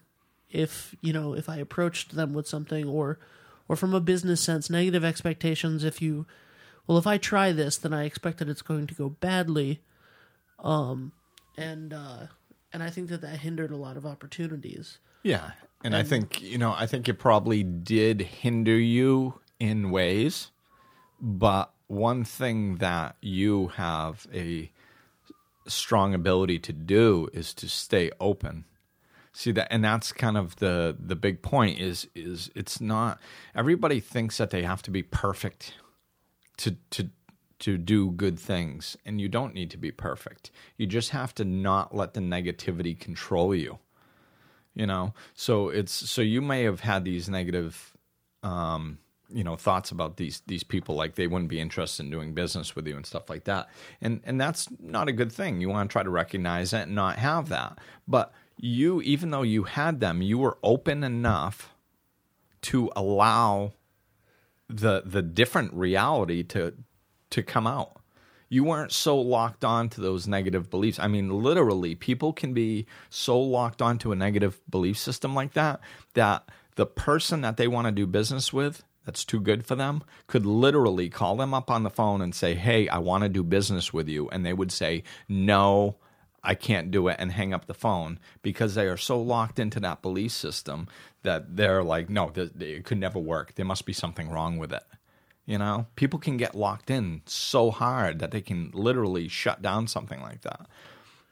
if 0.50 0.96
you 1.02 1.14
know 1.14 1.34
if 1.34 1.50
I 1.50 1.58
approached 1.58 2.16
them 2.16 2.34
with 2.34 2.48
something 2.48 2.88
or 2.88 3.20
or 3.68 3.76
from 3.76 3.94
a 3.94 4.02
business 4.02 4.42
sense 4.42 4.70
negative 4.70 5.04
expectations 5.04 5.84
if 5.84 6.02
you 6.02 6.26
well 6.88 6.98
if 6.98 7.08
I 7.08 7.18
try 7.18 7.52
this 7.52 7.78
then 7.78 7.94
I 7.94 8.04
expect 8.04 8.40
that 8.40 8.50
it's 8.50 8.62
going 8.62 8.88
to 8.88 8.94
go 8.94 9.10
badly 9.10 9.82
um 10.60 11.14
and 11.58 11.94
uh 11.94 12.28
and 12.74 12.84
I 12.84 12.90
think 12.90 13.10
that 13.10 13.22
that 13.22 13.40
hindered 13.40 13.72
a 13.72 13.78
lot 13.78 13.98
of 13.98 14.06
opportunities 14.06 15.00
Yeah. 15.24 15.52
And 15.84 15.96
I 15.96 16.04
think, 16.04 16.42
you 16.42 16.58
know, 16.60 16.76
I 16.78 16.86
think 16.86 17.10
it 17.10 17.16
probably 17.16 17.64
did 17.64 18.22
hinder 18.22 18.78
you 18.78 19.40
in 19.60 19.90
ways, 19.90 20.52
but 21.20 21.72
one 21.88 22.24
thing 22.24 22.76
that 22.78 23.16
you 23.22 23.68
have 23.70 24.28
a 24.34 24.72
strong 25.68 26.14
ability 26.14 26.60
to 26.60 26.74
do 26.74 27.30
is 27.34 27.54
to 27.56 27.70
stay 27.70 28.12
open. 28.20 28.66
See 29.34 29.52
that 29.54 29.72
and 29.72 29.84
that's 29.84 30.12
kind 30.12 30.38
of 30.38 30.58
the 30.58 30.96
the 31.00 31.16
big 31.16 31.42
point 31.42 31.80
is 31.80 32.08
is 32.14 32.52
it's 32.54 32.82
not 32.82 33.20
everybody 33.56 34.00
thinks 34.00 34.38
that 34.38 34.50
they 34.50 34.64
have 34.64 34.82
to 34.84 34.92
be 34.92 35.04
perfect 35.04 35.74
to 36.58 36.76
to 36.92 37.10
to 37.60 37.78
do 37.78 38.12
good 38.12 38.38
things 38.40 38.98
and 39.06 39.22
you 39.22 39.30
don't 39.30 39.54
need 39.54 39.72
to 39.72 39.78
be 39.78 39.92
perfect. 39.92 40.52
You 40.78 40.86
just 40.86 41.12
have 41.12 41.34
to 41.36 41.46
not 41.46 41.96
let 41.96 42.14
the 42.14 42.20
negativity 42.20 43.00
control 43.00 43.56
you 43.56 43.80
you 44.74 44.86
know 44.86 45.14
so 45.34 45.70
it's 45.70 45.92
so 45.92 46.22
you 46.22 46.42
may 46.42 46.64
have 46.64 46.80
had 46.80 47.04
these 47.04 47.30
negative 47.30 47.94
um 48.44 48.98
you 49.34 49.44
know 49.44 49.56
thoughts 49.56 49.92
about 49.92 50.18
these 50.18 50.42
these 50.48 50.64
people 50.64 50.96
like 50.96 51.16
they 51.16 51.28
wouldn't 51.28 51.50
be 51.50 51.60
interested 51.60 52.04
in 52.04 52.12
doing 52.12 52.34
business 52.34 52.76
with 52.76 52.88
you 52.88 52.96
and 52.96 53.06
stuff 53.06 53.30
like 53.30 53.46
that. 53.46 53.70
And 54.02 54.22
and 54.24 54.40
that's 54.40 54.68
not 54.80 55.08
a 55.08 55.14
good 55.14 55.32
thing. 55.32 55.62
You 55.62 55.70
want 55.70 55.90
to 55.90 55.94
try 55.94 56.04
to 56.04 56.10
recognize 56.10 56.74
it 56.74 56.84
and 56.84 56.96
not 56.96 57.18
have 57.18 57.50
that. 57.50 57.80
But 58.08 58.34
you 58.58 59.02
even 59.02 59.32
though 59.32 59.42
you 59.42 59.64
had 59.64 60.00
them 60.00 60.22
you 60.22 60.38
were 60.38 60.58
open 60.64 61.04
enough 61.04 61.74
to 62.62 62.92
allow 62.96 63.74
the 64.70 65.04
the 65.06 65.22
different 65.22 65.74
reality 65.74 66.44
to 66.44 66.74
to 67.32 67.44
come 67.44 67.68
out. 67.68 67.98
You 68.50 68.66
weren't 68.66 68.92
so 68.92 69.18
locked 69.18 69.64
on 69.64 69.88
to 69.90 70.02
those 70.02 70.28
negative 70.28 70.70
beliefs. 70.70 71.00
I 71.00 71.08
mean, 71.08 71.30
literally, 71.30 71.96
people 71.96 72.34
can 72.34 72.54
be 72.54 72.86
so 73.10 73.40
locked 73.40 73.82
onto 73.82 74.12
a 74.12 74.16
negative 74.16 74.60
belief 74.70 74.98
system 74.98 75.34
like 75.34 75.54
that 75.54 75.80
that 76.16 76.50
the 76.76 76.86
person 76.86 77.42
that 77.42 77.56
they 77.56 77.68
want 77.68 77.88
to 77.88 77.92
do 77.92 78.06
business 78.06 78.52
with 78.52 78.84
that's 79.06 79.26
too 79.26 79.40
good 79.40 79.66
for 79.66 79.76
them 79.76 80.04
could 80.28 80.46
literally 80.46 81.10
call 81.10 81.36
them 81.36 81.54
up 81.54 81.72
on 81.72 81.84
the 81.84 81.90
phone 81.90 82.22
and 82.22 82.36
say, 82.36 82.56
Hey, 82.56 82.88
I 82.88 83.00
want 83.00 83.24
to 83.24 83.30
do 83.30 83.44
business 83.44 83.92
with 83.94 84.08
you. 84.08 84.30
And 84.30 84.46
they 84.46 84.54
would 84.54 84.72
say, 84.72 85.04
No, 85.28 85.98
I 86.44 86.56
can't 86.56 86.92
do 86.92 87.08
it 87.08 87.18
and 87.20 87.32
hang 87.32 87.54
up 87.54 87.66
the 87.66 87.74
phone 87.74 88.20
because 88.42 88.76
they 88.76 88.88
are 88.88 88.98
so 88.98 89.20
locked 89.22 89.60
into 89.60 89.80
that 89.82 90.02
belief 90.02 90.32
system 90.32 90.88
that 91.24 91.56
they're 91.56 91.84
like, 91.84 92.10
No, 92.10 92.32
it 92.36 92.86
could 92.86 93.00
never 93.00 93.20
work. 93.20 93.56
There 93.56 93.66
must 93.66 93.86
be 93.86 93.94
something 93.94 94.30
wrong 94.30 94.58
with 94.58 94.72
it. 94.72 94.84
You 95.46 95.58
know, 95.58 95.88
people 95.96 96.20
can 96.20 96.38
get 96.38 96.56
locked 96.56 96.90
in 96.90 97.24
so 97.26 97.72
hard 97.72 98.20
that 98.20 98.32
they 98.32 98.42
can 98.42 98.72
literally 98.74 99.28
shut 99.28 99.62
down 99.62 99.88
something 99.88 100.22
like 100.22 100.42
that. 100.42 100.68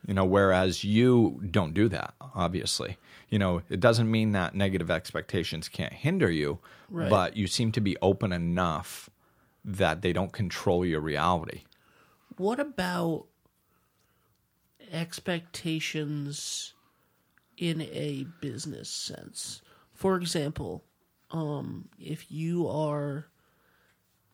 You 0.08 0.14
know, 0.14 0.26
whereas 0.26 0.84
you 0.84 1.42
don't 1.52 1.74
do 1.74 1.88
that, 1.90 2.16
obviously. 2.34 2.98
You 3.30 3.38
know, 3.40 3.62
it 3.70 3.80
doesn't 3.80 4.10
mean 4.10 4.32
that 4.32 4.56
negative 4.56 4.90
expectations 4.90 5.70
can't 5.70 5.94
hinder 5.94 6.32
you, 6.32 6.60
Right. 6.90 7.10
but 7.10 7.38
you 7.38 7.46
seem 7.48 7.72
to 7.74 7.82
be 7.82 7.96
open 8.02 8.32
enough 8.32 9.10
that 9.64 10.02
they 10.02 10.14
don't 10.14 10.32
control 10.34 10.84
your 10.86 11.00
reality. 11.02 11.64
What 12.38 12.60
about 12.60 13.28
expectations 14.92 16.74
in 17.58 17.82
a 17.82 18.26
business 18.42 18.90
sense? 18.90 19.62
For 19.94 20.16
example, 20.16 20.84
um, 21.32 21.90
if 22.00 22.32
you 22.32 22.68
are 22.68 23.28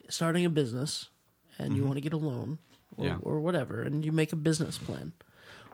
starting 0.09 0.45
a 0.45 0.49
business 0.49 1.09
and 1.57 1.75
you 1.75 1.83
want 1.83 1.95
to 1.95 2.01
get 2.01 2.13
a 2.13 2.17
loan 2.17 2.59
or, 2.95 3.05
Yeah. 3.05 3.17
or 3.21 3.39
whatever, 3.41 3.81
and 3.81 4.05
you 4.05 4.11
make 4.11 4.31
a 4.31 4.35
business 4.37 4.77
plan. 4.77 5.13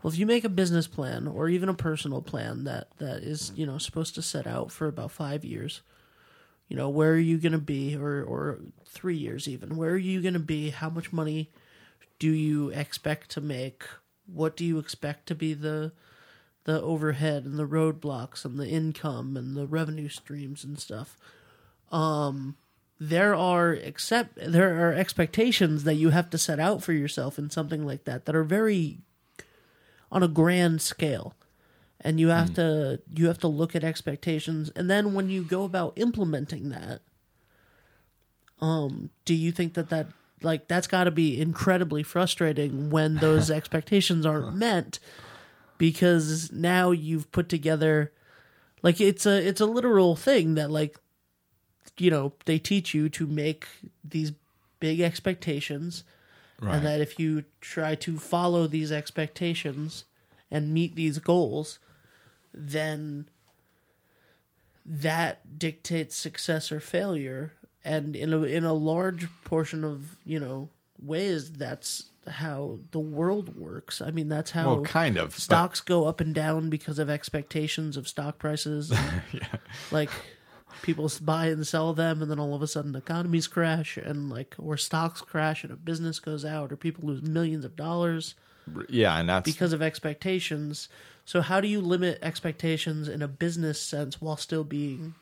Well, 0.01 0.11
if 0.11 0.19
you 0.19 0.25
make 0.25 0.43
a 0.43 0.49
business 0.49 0.87
plan 0.87 1.27
or 1.27 1.47
even 1.47 1.69
a 1.69 1.73
personal 1.73 2.21
plan 2.21 2.63
that, 2.63 2.89
that 2.97 3.23
is, 3.23 3.51
you 3.55 3.65
know, 3.65 3.77
supposed 3.77 4.15
to 4.15 4.21
set 4.21 4.47
out 4.47 4.71
for 4.71 4.87
about 4.87 5.11
five 5.11 5.45
years, 5.45 5.81
you 6.67 6.75
know, 6.75 6.89
where 6.89 7.11
are 7.11 7.17
you 7.17 7.37
going 7.37 7.51
to 7.51 7.57
be, 7.57 7.95
or, 7.95 8.23
or 8.23 8.59
three 8.87 9.17
years 9.17 9.47
even, 9.47 9.75
where 9.75 9.91
are 9.91 9.97
you 9.97 10.21
going 10.21 10.33
to 10.33 10.39
be? 10.39 10.69
How 10.69 10.89
much 10.89 11.13
money 11.13 11.51
do 12.17 12.29
you 12.29 12.69
expect 12.69 13.29
to 13.31 13.41
make? 13.41 13.83
What 14.25 14.55
do 14.55 14.63
you 14.63 14.79
expect 14.79 15.27
to 15.27 15.35
be 15.35 15.53
the 15.53 15.91
the 16.63 16.79
overhead 16.79 17.43
and 17.43 17.57
the 17.57 17.67
roadblocks 17.67 18.45
and 18.45 18.59
the 18.59 18.67
income 18.67 19.35
and 19.35 19.57
the 19.57 19.65
revenue 19.65 20.07
streams 20.07 20.63
and 20.63 20.79
stuff? 20.79 21.17
Um, 21.91 22.55
there 22.99 23.33
are 23.33 23.71
accept 23.71 24.37
there 24.37 24.87
are 24.87 24.93
expectations 24.93 25.83
that 25.83 25.95
you 25.95 26.11
have 26.11 26.29
to 26.29 26.37
set 26.37 26.59
out 26.59 26.83
for 26.83 26.93
yourself 26.93 27.39
in 27.39 27.49
something 27.49 27.83
like 27.83 28.03
that 28.03 28.25
that 28.25 28.35
are 28.35 28.43
very 28.43 28.99
on 30.11 30.23
a 30.23 30.27
grand 30.27 30.81
scale. 30.81 31.33
And 32.03 32.19
you 32.19 32.29
have 32.29 32.53
to 32.55 32.99
you 33.13 33.27
have 33.27 33.37
to 33.39 33.47
look 33.47 33.75
at 33.75 33.83
expectations. 33.83 34.71
And 34.75 34.89
then 34.89 35.13
when 35.13 35.29
you 35.29 35.43
go 35.43 35.63
about 35.63 35.93
implementing 35.95 36.69
that 36.69 37.01
um 38.59 39.09
do 39.25 39.33
you 39.33 39.51
think 39.51 39.75
that 39.75 39.89
that 39.89 40.07
like 40.41 40.67
that's 40.67 40.87
got 40.87 41.03
to 41.03 41.11
be 41.11 41.39
incredibly 41.39 42.01
frustrating 42.01 42.89
when 42.89 43.15
those 43.17 43.51
expectations 43.51 44.25
aren't 44.25 44.55
met? 44.55 44.97
Because 45.77 46.51
now 46.51 46.91
you've 46.91 47.31
put 47.31 47.49
together 47.49 48.11
like 48.81 48.99
it's 48.99 49.25
a 49.25 49.47
it's 49.47 49.61
a 49.61 49.65
literal 49.65 50.15
thing 50.15 50.55
that 50.55 50.71
like 50.71 50.97
you 51.97 52.09
know 52.09 52.33
they 52.45 52.57
teach 52.57 52.93
you 52.93 53.09
to 53.09 53.27
make 53.27 53.67
these 54.03 54.31
big 54.79 54.99
expectations 54.99 56.03
and 56.61 56.85
that 56.85 57.01
if 57.01 57.19
you 57.19 57.43
try 57.59 57.95
to 57.95 58.17
follow 58.19 58.67
these 58.67 58.91
expectations 58.91 60.05
and 60.51 60.73
meet 60.73 60.95
these 60.95 61.17
goals, 61.19 61.79
then 62.53 63.27
that 64.85 65.57
dictates 65.59 66.15
success 66.15 66.71
or 66.71 66.79
failure. 66.79 67.53
And 67.83 68.15
in 68.15 68.33
a 68.33 68.43
in 68.43 68.63
a 68.63 68.73
large 68.73 69.27
portion 69.43 69.83
of 69.83 70.17
you 70.25 70.39
know 70.39 70.69
ways, 71.01 71.51
that's 71.51 72.09
how 72.27 72.77
the 72.91 72.99
world 72.99 73.55
works. 73.57 73.99
I 74.01 74.11
mean, 74.11 74.29
that's 74.29 74.51
how 74.51 74.75
Well, 74.75 74.83
kind 74.83 75.17
of. 75.17 75.29
but- 75.29 75.39
stocks 75.39 75.81
go 75.81 76.05
up 76.05 76.21
and 76.21 76.35
down 76.35 76.69
because 76.69 76.99
of 76.99 77.09
expectations 77.09 77.97
of 77.97 78.07
stock 78.07 78.37
prices. 78.37 78.91
and, 78.91 79.23
Like 79.91 80.11
people 80.81 81.11
buy 81.21 81.47
and 81.47 81.65
sell 81.65 81.93
them, 81.93 82.21
and 82.21 82.29
then 82.29 82.39
all 82.39 82.55
of 82.55 82.61
a 82.61 82.67
sudden 82.67 82.95
economies 82.95 83.47
crash, 83.47 83.97
and 83.97 84.29
like 84.29 84.55
or 84.57 84.77
stocks 84.77 85.21
crash, 85.21 85.63
and 85.63 85.71
a 85.71 85.75
business 85.75 86.19
goes 86.19 86.45
out, 86.45 86.71
or 86.71 86.75
people 86.75 87.07
lose 87.07 87.21
millions 87.21 87.65
of 87.65 87.75
dollars 87.75 88.35
yeah, 88.89 89.17
and 89.17 89.29
that's 89.29 89.51
because 89.51 89.73
of 89.73 89.81
expectations. 89.81 90.89
So 91.25 91.41
how 91.41 91.61
do 91.61 91.67
you 91.67 91.81
limit 91.81 92.19
expectations 92.21 93.07
in 93.07 93.21
a 93.21 93.27
business 93.27 93.81
sense 93.81 94.21
while 94.21 94.37
still 94.37 94.63
being 94.63 95.15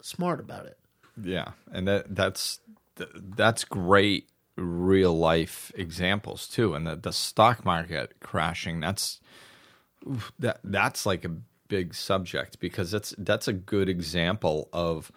smart 0.00 0.40
about 0.40 0.66
it? 0.66 0.78
Yeah, 1.22 1.52
and 1.70 1.86
that 1.88 2.14
that's 2.14 2.60
that's 2.96 3.64
great 3.64 4.28
real 4.56 5.16
life 5.16 5.72
examples 5.74 6.46
too. 6.48 6.74
And 6.74 6.86
the, 6.86 6.96
the 6.96 7.12
stock 7.12 7.64
market 7.64 8.14
crashing 8.20 8.80
that's 8.80 9.20
that 10.38 10.60
that's 10.64 11.06
like 11.06 11.24
a 11.24 11.30
big 11.72 11.94
subject 11.94 12.60
because 12.60 12.90
that's 12.90 13.14
that's 13.16 13.48
a 13.48 13.52
good 13.54 13.88
example 13.88 14.68
of 14.74 15.10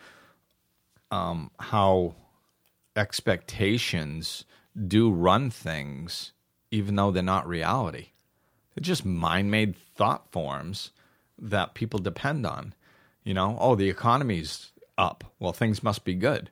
um, 1.12 1.52
how 1.60 2.16
expectations 2.96 4.46
do 4.88 5.12
run 5.12 5.50
things 5.50 6.32
even 6.72 6.96
though 6.96 7.12
they're 7.12 7.22
not 7.22 7.46
reality. 7.46 8.08
They're 8.74 8.84
just 8.84 9.04
mind 9.04 9.52
made 9.52 9.76
thought 9.76 10.32
forms 10.32 10.92
that 11.38 11.74
people 11.74 12.00
depend 12.00 12.46
on. 12.46 12.74
You 13.26 13.34
know, 13.34 13.58
oh, 13.60 13.76
the 13.76 13.90
economy's 13.90 14.72
up. 14.98 15.26
Well, 15.40 15.52
things 15.52 15.84
must 15.84 16.06
be 16.06 16.16
good. 16.16 16.52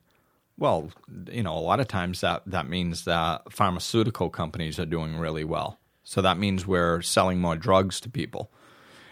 Well, 0.58 0.90
you 1.30 1.42
know, 1.42 1.56
a 1.56 1.66
lot 1.70 1.80
of 1.80 1.88
times 1.88 2.20
that, 2.20 2.42
that 2.44 2.68
means 2.68 3.06
that 3.06 3.50
pharmaceutical 3.50 4.28
companies 4.28 4.78
are 4.78 4.84
doing 4.84 5.16
really 5.16 5.44
well. 5.44 5.78
So 6.02 6.20
that 6.20 6.36
means 6.36 6.66
we're 6.66 7.00
selling 7.00 7.40
more 7.40 7.56
drugs 7.56 8.00
to 8.00 8.10
people 8.10 8.50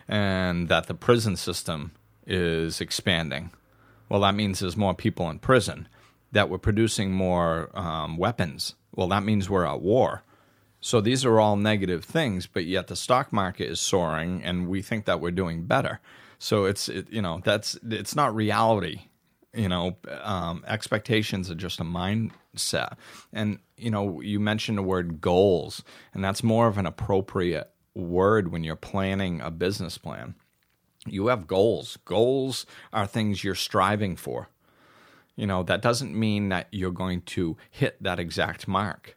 and 0.09 0.69
that 0.69 0.87
the 0.87 0.95
prison 0.95 1.37
system 1.37 1.93
is 2.27 2.81
expanding. 2.81 3.51
Well, 4.09 4.21
that 4.21 4.35
means 4.35 4.61
there's 4.61 4.77
more 4.77 4.95
people 4.95 5.31
in 5.31 5.39
prison, 5.39 5.89
that 6.33 6.49
we're 6.49 6.59
producing 6.59 7.13
more 7.13 7.71
um, 7.75 8.17
weapons. 8.17 8.75
Well, 8.95 9.09
that 9.09 9.23
means 9.23 9.49
we're 9.49 9.67
at 9.67 9.81
war. 9.81 10.23
So 10.81 11.01
these 11.01 11.25
are 11.25 11.39
all 11.39 11.57
negative 11.57 12.05
things, 12.05 12.47
but 12.47 12.65
yet 12.65 12.89
the 12.89 12.97
stock 12.97 13.33
market 13.33 13.71
is 13.71 13.81
soaring, 13.81 14.43
and 14.43 14.69
we 14.69 14.83
think 14.83 15.05
that 15.05 15.21
we're 15.21 15.31
doing 15.31 15.65
better. 15.65 16.01
So 16.39 16.65
it's 16.65 16.89
it, 16.89 17.09
you 17.11 17.23
know 17.23 17.41
that's 17.45 17.79
it's 17.89 18.17
not 18.17 18.35
reality. 18.35 19.03
You 19.55 19.69
know, 19.69 19.97
um, 20.23 20.65
expectations 20.67 21.51
are 21.51 21.55
just 21.55 21.79
a 21.79 21.85
mindset. 21.85 22.97
And 23.33 23.61
you 23.77 23.91
know, 23.91 24.21
you 24.21 24.41
mentioned 24.41 24.79
the 24.79 24.83
word 24.83 25.21
goals, 25.21 25.85
and 26.13 26.25
that's 26.25 26.43
more 26.43 26.67
of 26.67 26.79
an 26.79 26.87
appropriate 26.87 27.72
word 27.95 28.51
when 28.51 28.65
you're 28.65 28.77
planning 28.77 29.41
a 29.41 29.51
business 29.51 29.99
plan. 29.99 30.35
You 31.07 31.27
have 31.29 31.47
goals. 31.47 31.99
Goals 32.05 32.67
are 32.93 33.07
things 33.07 33.43
you're 33.43 33.55
striving 33.55 34.17
for. 34.17 34.49
You 35.37 35.47
know, 35.47 35.63
that 35.65 35.83
doesn't 35.83 36.15
mean 36.15 36.51
that 36.51 36.69
you're 36.71 36.91
going 36.91 37.23
to 37.23 37.57
hit 37.71 38.03
that 38.03 38.21
exact 38.21 38.69
mark 38.69 39.17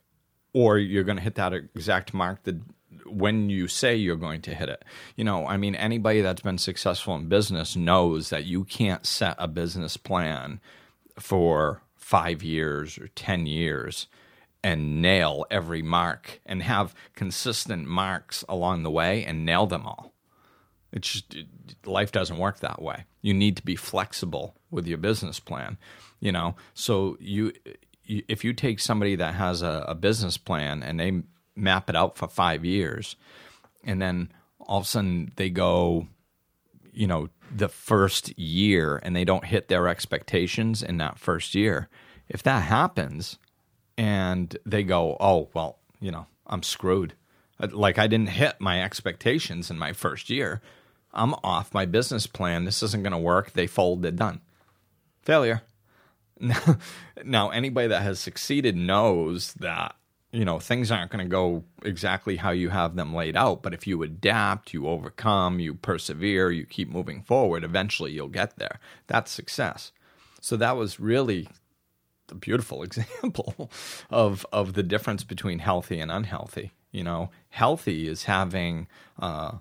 or 0.54 0.78
you're 0.78 1.04
going 1.04 1.18
to 1.18 1.24
hit 1.24 1.36
that 1.36 1.54
exact 1.54 2.14
mark 2.14 2.44
that 2.44 2.62
when 3.06 3.50
you 3.50 3.68
say 3.68 3.96
you're 3.96 4.16
going 4.16 4.42
to 4.42 4.56
hit 4.56 4.70
it. 4.70 4.84
You 5.16 5.26
know, 5.26 5.46
I 5.46 5.58
mean, 5.58 5.76
anybody 5.76 6.22
that's 6.22 6.42
been 6.42 6.58
successful 6.58 7.16
in 7.16 7.28
business 7.28 7.76
knows 7.76 8.30
that 8.30 8.46
you 8.46 8.64
can't 8.64 9.06
set 9.06 9.36
a 9.38 9.48
business 9.48 9.98
plan 9.98 10.62
for 11.20 11.82
five 11.96 12.42
years 12.42 12.98
or 12.98 13.10
10 13.10 13.46
years 13.46 14.08
and 14.66 15.00
nail 15.00 15.46
every 15.52 15.84
mark 15.84 16.42
and 16.44 16.64
have 16.64 16.96
consistent 17.14 17.86
marks 17.88 18.44
along 18.50 18.82
the 18.82 18.90
way 18.90 19.24
and 19.24 19.46
nail 19.46 19.68
them 19.68 19.86
all. 19.86 20.12
It's 20.92 21.08
just 21.08 21.36
life 21.86 22.12
doesn't 22.12 22.40
work 22.40 22.62
that 22.62 22.82
way. 22.82 23.06
You 23.22 23.36
need 23.36 23.58
to 23.58 23.64
be 23.64 23.76
flexible 23.76 24.56
with 24.72 24.88
your 24.88 24.98
business 24.98 25.40
plan, 25.40 25.78
you 26.20 26.32
know. 26.32 26.56
So 26.74 27.16
you, 27.20 27.54
you 28.06 28.24
if 28.28 28.44
you 28.44 28.54
take 28.54 28.80
somebody 28.80 29.16
that 29.18 29.36
has 29.36 29.62
a, 29.62 29.86
a 29.88 29.94
business 29.94 30.36
plan 30.36 30.82
and 30.82 31.00
they 31.00 31.22
map 31.56 31.88
it 31.88 31.96
out 31.96 32.18
for 32.18 32.28
five 32.28 32.66
years, 32.66 33.18
and 33.84 34.02
then 34.02 34.32
all 34.60 34.80
of 34.80 34.86
a 34.86 34.88
sudden 34.88 35.32
they 35.36 35.52
go, 35.52 36.08
you 36.92 37.06
know, 37.06 37.30
the 37.56 37.70
first 37.70 38.36
year 38.40 39.00
and 39.04 39.16
they 39.16 39.26
don't 39.26 39.46
hit 39.46 39.68
their 39.68 39.88
expectations 39.88 40.82
in 40.82 40.98
that 40.98 41.20
first 41.20 41.54
year. 41.54 41.88
If 42.28 42.42
that 42.42 42.64
happens, 42.64 43.38
and 43.98 44.58
they 44.66 44.84
go, 44.84 45.18
oh 45.20 45.50
well, 45.54 45.80
you 46.00 46.12
know, 46.12 46.28
I'm 46.48 46.64
screwed. 46.64 47.14
Uh, 47.60 47.68
like 47.72 47.98
I 47.98 48.08
didn't 48.08 48.30
hit 48.30 48.60
my 48.60 48.84
expectations 48.84 49.72
in 49.72 49.78
my 49.78 49.94
first 49.94 50.30
year. 50.30 50.62
I'm 51.14 51.34
off 51.44 51.74
my 51.74 51.86
business 51.86 52.28
plan. 52.28 52.66
This 52.66 52.84
isn't 52.84 53.04
going 53.04 53.14
to 53.14 53.18
work. 53.18 53.54
They 53.54 53.68
fold. 53.68 54.02
They're 54.02 54.12
done. 54.12 54.42
Failure. 55.22 55.62
Now, 56.38 56.78
now, 57.24 57.50
anybody 57.50 57.88
that 57.88 58.02
has 58.02 58.20
succeeded 58.20 58.76
knows 58.76 59.54
that 59.54 59.96
you 60.34 60.44
know 60.44 60.60
things 60.60 60.92
aren't 60.92 61.10
going 61.10 61.24
to 61.24 61.30
go 61.32 61.64
exactly 61.82 62.36
how 62.36 62.52
you 62.52 62.72
have 62.72 62.98
them 62.98 63.16
laid 63.16 63.38
out. 63.38 63.64
But 63.64 63.74
if 63.74 63.88
you 63.88 64.04
adapt, 64.04 64.74
you 64.74 64.86
overcome, 64.86 65.62
you 65.62 65.76
persevere, 65.76 66.52
you 66.52 66.66
keep 66.66 66.90
moving 66.90 67.22
forward. 67.22 67.64
Eventually, 67.64 68.12
you'll 68.12 68.28
get 68.28 68.58
there. 68.58 68.82
That's 69.08 69.32
success. 69.32 69.94
So 70.42 70.58
that 70.58 70.76
was 70.76 71.00
really 71.00 71.48
a 72.32 72.36
beautiful 72.36 72.84
example 72.88 73.70
of 74.10 74.46
of 74.52 74.74
the 74.74 74.84
difference 74.84 75.24
between 75.24 75.60
healthy 75.60 76.00
and 76.00 76.12
unhealthy. 76.12 76.72
You 76.92 77.04
know, 77.04 77.30
healthy 77.50 78.08
is 78.08 78.24
having 78.24 78.88
uh, 79.20 79.58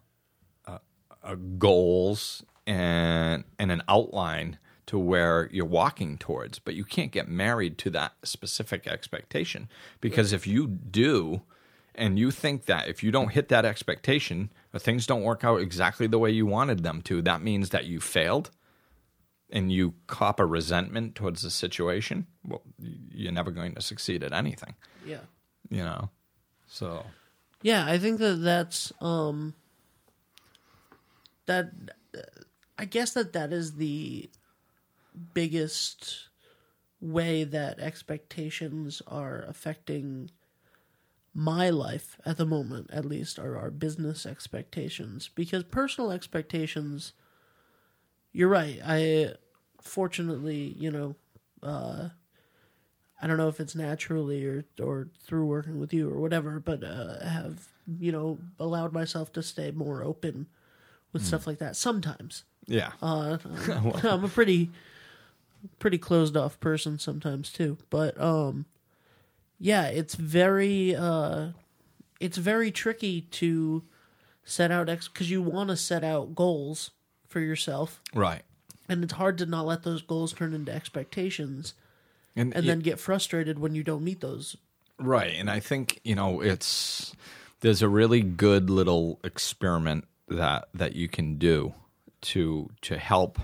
uh, 0.66 0.79
uh, 1.22 1.35
goals 1.59 2.44
and 2.66 3.44
and 3.59 3.72
an 3.72 3.83
outline 3.88 4.59
to 4.87 4.98
where 4.98 5.48
you're 5.50 5.64
walking 5.64 6.18
towards, 6.18 6.59
but 6.59 6.74
you 6.74 6.85
can't 6.85 7.11
get 7.11 7.27
married 7.27 7.79
to 7.79 7.90
that 7.90 8.12
specific 8.22 8.87
expectation 8.87 9.68
because 10.00 10.33
if 10.33 10.46
you 10.46 10.66
do. 10.66 11.42
And 11.96 12.18
you 12.18 12.33
think 12.33 12.64
that 12.64 12.88
if 12.88 13.05
you 13.05 13.12
don't 13.12 13.29
hit 13.29 13.50
that 13.50 13.64
expectation, 13.64 14.50
or 14.72 14.81
things 14.81 15.07
don't 15.07 15.22
work 15.22 15.44
out 15.44 15.61
exactly 15.61 16.09
the 16.09 16.18
way 16.18 16.29
you 16.29 16.44
wanted 16.44 16.83
them 16.83 17.00
to, 17.03 17.22
that 17.22 17.40
means 17.40 17.68
that 17.68 17.85
you 17.85 18.00
failed 18.00 18.50
and 19.55 19.73
you 19.73 19.95
cop 20.09 20.40
a 20.40 20.45
resentment 20.45 21.14
towards 21.14 21.40
the 21.43 21.51
situation, 21.51 22.27
well, 22.45 22.61
you're 22.79 23.33
never 23.33 23.53
going 23.53 23.75
to 23.77 23.81
succeed 23.81 24.23
at 24.25 24.33
anything, 24.33 24.75
Yeah. 25.07 25.21
you 25.71 25.83
know. 25.83 26.11
So 26.67 27.07
Yeah, 27.62 27.87
I 27.87 27.97
think 27.99 28.19
that 28.19 28.43
that's 28.43 28.93
um 29.01 29.55
that 31.47 31.71
I 32.77 32.85
guess 32.85 33.12
that 33.12 33.33
that 33.33 33.53
is 33.53 33.77
the 33.77 34.29
biggest 35.33 36.29
way 37.01 37.45
that 37.45 37.79
expectations 37.79 39.03
are 39.07 39.45
affecting 39.47 40.31
my 41.33 41.69
life 41.71 42.17
at 42.25 42.37
the 42.37 42.47
moment 42.47 42.88
at 42.93 43.05
least 43.05 43.38
are 43.38 43.57
our 43.59 43.71
business 43.71 44.25
expectations 44.25 45.29
because 45.35 45.64
personal 45.64 46.12
expectations 46.12 47.12
you're 48.33 48.49
right 48.49 48.79
i 48.87 49.35
fortunately 49.85 50.75
you 50.79 50.90
know 50.90 51.14
uh 51.62 52.09
I 53.23 53.27
don't 53.27 53.38
know 53.38 53.49
if 53.49 53.59
it's 53.61 53.75
naturally 53.75 54.44
or 54.44 54.64
or 54.83 55.09
through 55.23 55.47
working 55.47 55.81
with 55.81 55.94
you 55.94 56.11
or 56.11 56.20
whatever, 56.20 56.61
but 56.61 56.85
uh, 56.85 57.25
have 57.25 57.68
you 57.99 58.12
know 58.12 58.38
allowed 58.59 58.92
myself 58.92 59.33
to 59.35 59.42
stay 59.42 59.70
more 59.70 60.03
open 60.03 60.47
with 61.12 61.25
stuff 61.25 61.47
like 61.47 61.59
that 61.59 61.75
sometimes. 61.77 62.44
yeah, 62.66 62.92
Uh, 63.01 63.38
I'm, 63.73 63.92
I'm 64.05 64.25
a 64.25 64.29
pretty 64.29 64.70
pretty 65.79 65.97
closed 65.97 66.37
off 66.37 66.61
person 66.61 66.99
sometimes 66.99 67.51
too, 67.51 67.79
but 67.88 68.20
um, 68.20 68.66
yeah, 69.59 69.87
it's 69.87 70.16
very 70.16 70.94
uh, 70.94 71.49
it's 72.20 72.37
very 72.37 72.70
tricky 72.70 73.23
to 73.23 73.85
set 74.44 74.70
out 74.70 74.90
ex 74.90 75.09
because 75.09 75.31
you 75.31 75.40
want 75.40 75.70
to 75.70 75.77
set 75.77 76.05
out 76.05 76.35
goals 76.35 76.90
for 77.27 77.40
yourself, 77.40 78.03
right. 78.12 78.42
And 78.88 79.03
it's 79.05 79.14
hard 79.14 79.38
to 79.38 79.47
not 79.47 79.66
let 79.66 79.83
those 79.83 80.03
goals 80.03 80.33
turn 80.33 80.55
into 80.55 80.73
expectations 80.73 81.75
And, 82.37 82.55
and 82.55 82.64
y- 82.64 82.68
then 82.68 82.81
get 82.81 82.99
frustrated 83.01 83.59
when 83.59 83.75
you 83.75 83.83
don't 83.83 84.05
meet 84.05 84.20
those 84.20 84.57
right, 84.99 85.35
and 85.35 85.51
I 85.51 85.61
think 85.61 86.01
you 86.05 86.14
know 86.14 86.40
it's 86.40 87.14
there's 87.61 87.83
a 87.83 87.88
really 87.88 88.20
good 88.20 88.70
little 88.70 89.18
experiment 89.25 90.05
that 90.29 90.68
that 90.75 90.94
you 90.94 91.09
can 91.09 91.37
do 91.37 91.75
to 92.23 92.70
to 92.83 92.99
help. 92.99 93.38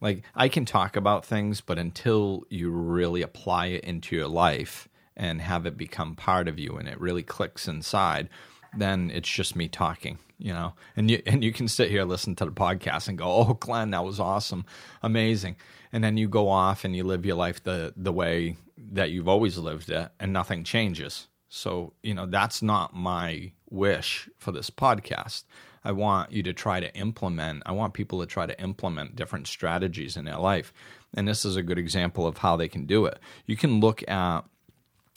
Like 0.00 0.22
I 0.34 0.48
can 0.48 0.64
talk 0.64 0.96
about 0.96 1.24
things, 1.26 1.60
but 1.60 1.78
until 1.78 2.44
you 2.50 2.70
really 2.70 3.22
apply 3.22 3.66
it 3.66 3.84
into 3.84 4.14
your 4.14 4.28
life 4.28 4.88
and 5.16 5.40
have 5.40 5.66
it 5.66 5.76
become 5.76 6.14
part 6.14 6.46
of 6.46 6.58
you, 6.58 6.76
and 6.76 6.88
it 6.88 7.00
really 7.00 7.24
clicks 7.24 7.66
inside, 7.66 8.28
then 8.76 9.10
it's 9.12 9.28
just 9.28 9.56
me 9.56 9.68
talking, 9.68 10.18
you 10.38 10.52
know. 10.52 10.74
And 10.96 11.10
you 11.10 11.22
and 11.26 11.42
you 11.42 11.52
can 11.52 11.68
sit 11.68 11.90
here 11.90 12.04
listen 12.04 12.36
to 12.36 12.44
the 12.44 12.52
podcast 12.52 13.08
and 13.08 13.18
go, 13.18 13.26
"Oh, 13.26 13.54
Glenn, 13.54 13.90
that 13.90 14.04
was 14.04 14.20
awesome, 14.20 14.64
amazing," 15.02 15.56
and 15.92 16.02
then 16.02 16.16
you 16.16 16.28
go 16.28 16.48
off 16.48 16.84
and 16.84 16.94
you 16.94 17.04
live 17.04 17.26
your 17.26 17.36
life 17.36 17.62
the 17.62 17.92
the 17.96 18.12
way 18.12 18.56
that 18.76 19.10
you've 19.10 19.28
always 19.28 19.58
lived 19.58 19.90
it, 19.90 20.10
and 20.20 20.32
nothing 20.32 20.64
changes. 20.64 21.28
So 21.48 21.94
you 22.02 22.14
know 22.14 22.26
that's 22.26 22.62
not 22.62 22.94
my 22.94 23.52
wish 23.70 24.28
for 24.38 24.52
this 24.52 24.70
podcast. 24.70 25.44
I 25.84 25.92
want 25.92 26.32
you 26.32 26.42
to 26.42 26.52
try 26.52 26.80
to 26.80 26.94
implement. 26.94 27.62
I 27.64 27.72
want 27.72 27.94
people 27.94 28.20
to 28.20 28.26
try 28.26 28.46
to 28.46 28.60
implement 28.60 29.16
different 29.16 29.46
strategies 29.46 30.16
in 30.16 30.24
their 30.24 30.38
life, 30.38 30.72
and 31.14 31.26
this 31.26 31.44
is 31.44 31.56
a 31.56 31.62
good 31.62 31.78
example 31.78 32.26
of 32.26 32.38
how 32.38 32.56
they 32.56 32.68
can 32.68 32.84
do 32.86 33.06
it. 33.06 33.18
You 33.46 33.56
can 33.56 33.80
look 33.80 34.06
at 34.08 34.44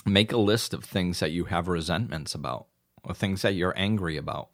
make 0.06 0.32
a 0.32 0.38
list 0.38 0.74
of 0.74 0.84
things 0.84 1.20
that 1.20 1.32
you 1.32 1.46
have 1.46 1.68
resentments 1.68 2.34
about 2.34 2.68
or 3.04 3.14
things 3.14 3.42
that 3.42 3.56
you're 3.56 3.74
angry 3.78 4.18
about. 4.18 4.50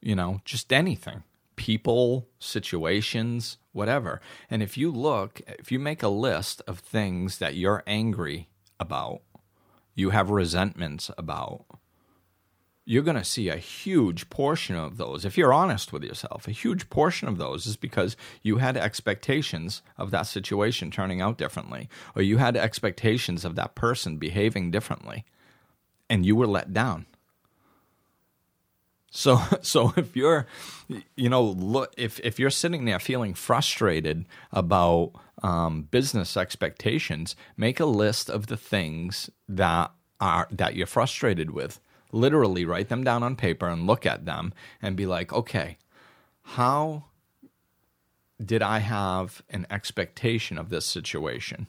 You 0.00 0.16
know, 0.16 0.40
just 0.44 0.72
anything. 0.72 1.22
People, 1.56 2.28
situations, 2.38 3.58
whatever. 3.72 4.20
And 4.50 4.62
if 4.62 4.76
you 4.76 4.90
look, 4.90 5.40
if 5.46 5.70
you 5.70 5.78
make 5.78 6.02
a 6.02 6.08
list 6.08 6.62
of 6.66 6.78
things 6.78 7.38
that 7.38 7.54
you're 7.54 7.82
angry 7.86 8.48
about, 8.80 9.20
you 9.94 10.10
have 10.10 10.30
resentments 10.30 11.10
about, 11.18 11.66
you're 12.84 13.02
going 13.02 13.16
to 13.16 13.24
see 13.24 13.48
a 13.48 13.56
huge 13.56 14.28
portion 14.28 14.74
of 14.74 14.96
those. 14.96 15.24
If 15.24 15.38
you're 15.38 15.52
honest 15.52 15.92
with 15.92 16.02
yourself, 16.02 16.48
a 16.48 16.52
huge 16.52 16.90
portion 16.90 17.28
of 17.28 17.38
those 17.38 17.66
is 17.66 17.76
because 17.76 18.16
you 18.42 18.56
had 18.56 18.76
expectations 18.76 19.82
of 19.96 20.10
that 20.10 20.26
situation 20.26 20.90
turning 20.90 21.20
out 21.20 21.38
differently, 21.38 21.88
or 22.16 22.22
you 22.22 22.38
had 22.38 22.56
expectations 22.56 23.44
of 23.44 23.54
that 23.54 23.76
person 23.76 24.16
behaving 24.16 24.72
differently, 24.72 25.24
and 26.10 26.26
you 26.26 26.34
were 26.34 26.46
let 26.46 26.72
down. 26.72 27.06
So, 29.12 29.40
so 29.62 29.92
if 29.96 30.16
you're, 30.16 30.48
you 31.14 31.28
know, 31.28 31.44
look, 31.44 31.94
if 31.96 32.18
if 32.20 32.40
you're 32.40 32.50
sitting 32.50 32.84
there 32.84 32.98
feeling 32.98 33.34
frustrated 33.34 34.26
about 34.50 35.12
um, 35.44 35.82
business 35.82 36.36
expectations, 36.36 37.36
make 37.56 37.78
a 37.78 37.86
list 37.86 38.28
of 38.28 38.48
the 38.48 38.56
things 38.56 39.30
that 39.48 39.92
are 40.20 40.48
that 40.50 40.74
you're 40.74 40.88
frustrated 40.88 41.52
with 41.52 41.78
literally 42.12 42.64
write 42.64 42.88
them 42.88 43.02
down 43.02 43.22
on 43.22 43.34
paper 43.34 43.66
and 43.66 43.86
look 43.86 44.06
at 44.06 44.26
them 44.26 44.52
and 44.80 44.96
be 44.96 45.06
like, 45.06 45.32
okay, 45.32 45.78
how 46.42 47.04
did 48.44 48.62
I 48.62 48.78
have 48.78 49.42
an 49.50 49.66
expectation 49.70 50.58
of 50.58 50.68
this 50.68 50.84
situation 50.84 51.66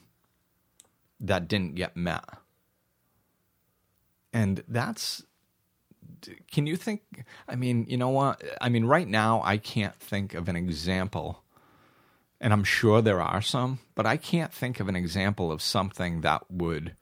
that 1.18 1.48
didn't 1.48 1.74
get 1.74 1.96
met? 1.96 2.24
And 4.32 4.62
that's, 4.68 5.24
can 6.50 6.66
you 6.66 6.76
think? 6.76 7.02
I 7.48 7.56
mean, 7.56 7.86
you 7.88 7.96
know 7.96 8.10
what? 8.10 8.42
I 8.60 8.68
mean, 8.68 8.84
right 8.84 9.08
now, 9.08 9.42
I 9.44 9.56
can't 9.56 9.94
think 9.96 10.34
of 10.34 10.48
an 10.48 10.56
example, 10.56 11.42
and 12.40 12.52
I'm 12.52 12.64
sure 12.64 13.02
there 13.02 13.20
are 13.20 13.42
some, 13.42 13.78
but 13.94 14.06
I 14.06 14.16
can't 14.16 14.52
think 14.52 14.80
of 14.80 14.88
an 14.88 14.96
example 14.96 15.52
of 15.52 15.62
something 15.62 16.20
that 16.22 16.50
would 16.50 16.94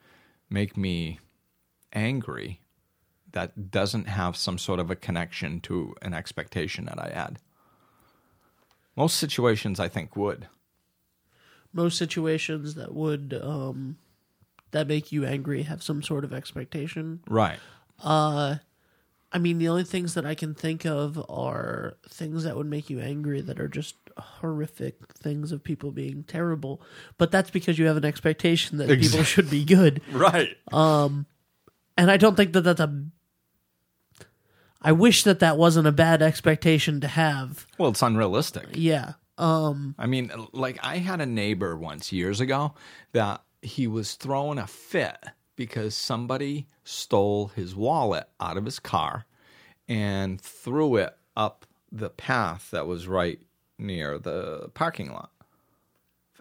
make 0.51 0.77
me 0.77 1.19
angry 1.93 2.61
that 3.33 3.71
doesn't 3.71 4.09
have 4.09 4.37
some 4.37 4.59
sort 4.59 4.79
of 4.79 4.91
a 4.91 4.97
connection 4.97 5.61
to 5.61 5.95
an 6.03 6.15
expectation 6.15 6.85
that 6.85 6.99
I 6.99 7.11
had. 7.15 7.39
Most 8.97 9.17
situations, 9.17 9.81
I 9.81 9.89
think, 9.89 10.17
would. 10.17 10.49
Most 11.73 11.97
situations 11.97 12.75
that 12.75 12.95
would 12.95 13.39
um, 13.43 13.97
that 14.73 14.87
make 14.87 15.13
you 15.13 15.25
angry 15.25 15.63
have 15.63 15.83
some 15.83 16.03
sort 16.03 16.25
of 16.25 16.33
expectation. 16.33 17.21
Right. 17.27 17.59
Uh, 18.03 18.57
I 19.33 19.39
mean, 19.39 19.59
the 19.59 19.69
only 19.69 19.85
things 19.85 20.15
that 20.15 20.27
I 20.27 20.35
can 20.35 20.55
think 20.55 20.85
of 20.85 21.19
are 21.31 21.97
things 22.09 22.45
that 22.45 22.57
would 22.57 22.67
make 22.67 22.91
you 22.91 23.01
angry 23.01 23.41
that 23.41 23.59
are 23.59 23.69
just 23.69 23.97
horrific 24.19 24.97
things 25.15 25.53
of 25.53 25.65
people 25.65 25.91
being 25.91 26.23
terrible. 26.25 26.83
But 27.17 27.31
that's 27.31 27.51
because 27.51 27.79
you 27.79 27.87
have 27.87 27.97
an 27.97 28.05
expectation 28.05 28.77
that 28.79 28.89
people 28.89 29.23
should 29.25 29.49
be 29.49 29.65
good. 29.65 30.03
Right. 30.13 30.57
Um, 30.71 31.27
And 31.97 32.11
I 32.11 32.17
don't 32.19 32.37
think 32.37 32.53
that 32.53 32.61
that's 32.63 32.81
a. 32.81 33.05
I 34.83 34.93
wish 34.93 35.23
that 35.23 35.39
that 35.41 35.57
wasn't 35.57 35.87
a 35.87 35.93
bad 35.93 36.23
expectation 36.23 37.01
to 37.01 37.09
have. 37.09 37.67
well, 37.79 37.91
it's 37.91 38.03
unrealistic. 38.03 38.67
Yeah. 38.75 39.13
Um. 39.39 39.95
I 39.99 40.07
mean, 40.07 40.31
like 40.53 40.79
I 40.83 40.99
had 40.99 41.21
a 41.21 41.27
neighbor 41.27 41.77
once 41.77 42.13
years 42.13 42.41
ago 42.41 42.75
that 43.13 43.43
he 43.63 43.87
was 43.87 44.15
throwing 44.15 44.59
a 44.59 44.67
fit 44.67 45.17
because 45.57 45.97
somebody 45.97 46.67
stole 46.85 47.49
his 47.49 47.75
wallet 47.75 48.29
out 48.41 48.57
of 48.57 48.65
his 48.65 48.79
car 48.79 49.27
and 49.89 50.41
threw 50.41 50.97
it 50.97 51.17
up 51.37 51.67
the 51.91 52.11
path 52.11 52.71
that 52.71 52.87
was 52.87 53.07
right 53.07 53.41
near 53.79 54.19
the 54.19 54.71
parking 54.75 55.13
lot. 55.13 55.31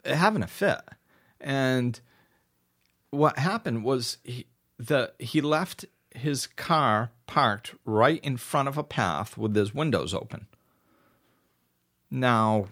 Having 0.05 0.43
a 0.43 0.47
fit. 0.47 0.81
And 1.39 1.99
what 3.09 3.37
happened 3.37 3.83
was 3.83 4.17
he, 4.23 4.47
the 4.77 5.13
he 5.19 5.41
left 5.41 5.85
his 6.15 6.47
car 6.47 7.11
parked 7.27 7.75
right 7.85 8.23
in 8.23 8.37
front 8.37 8.67
of 8.67 8.77
a 8.77 8.83
path 8.83 9.37
with 9.37 9.55
his 9.55 9.73
windows 9.73 10.13
open. 10.13 10.47
Now, 12.09 12.67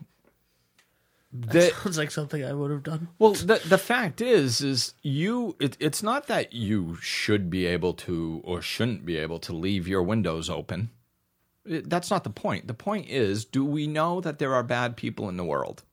the, 1.32 1.70
Sounds 1.84 1.98
like 1.98 2.12
something 2.12 2.44
I 2.44 2.54
would 2.54 2.72
have 2.72 2.84
done. 2.84 3.10
well, 3.20 3.34
the 3.34 3.62
the 3.68 3.78
fact 3.78 4.20
is, 4.22 4.62
is 4.62 4.94
you. 5.04 5.56
It, 5.60 5.78
it's 5.80 6.02
not 6.02 6.28
that 6.28 6.54
you 6.54 6.98
should 7.02 7.50
be 7.50 7.65
able 7.68 7.94
to 7.94 8.42
or 8.44 8.62
shouldn't 8.62 9.06
be 9.06 9.18
able 9.18 9.39
to 9.39 9.54
leave 9.54 9.88
your 9.88 10.02
windows 10.04 10.50
open. 10.50 10.89
It- 11.65 11.89
that's 11.89 12.10
not 12.10 12.24
the 12.24 12.30
point. 12.32 12.68
The 12.68 12.74
point 12.74 13.08
is, 13.10 13.46
do 13.46 13.63
we 13.63 13.86
know 13.86 14.22
that 14.22 14.39
there 14.39 14.54
are 14.56 14.63
bad 14.63 14.96
people 14.98 15.30
in 15.30 15.38
the 15.38 15.44
world 15.46 15.84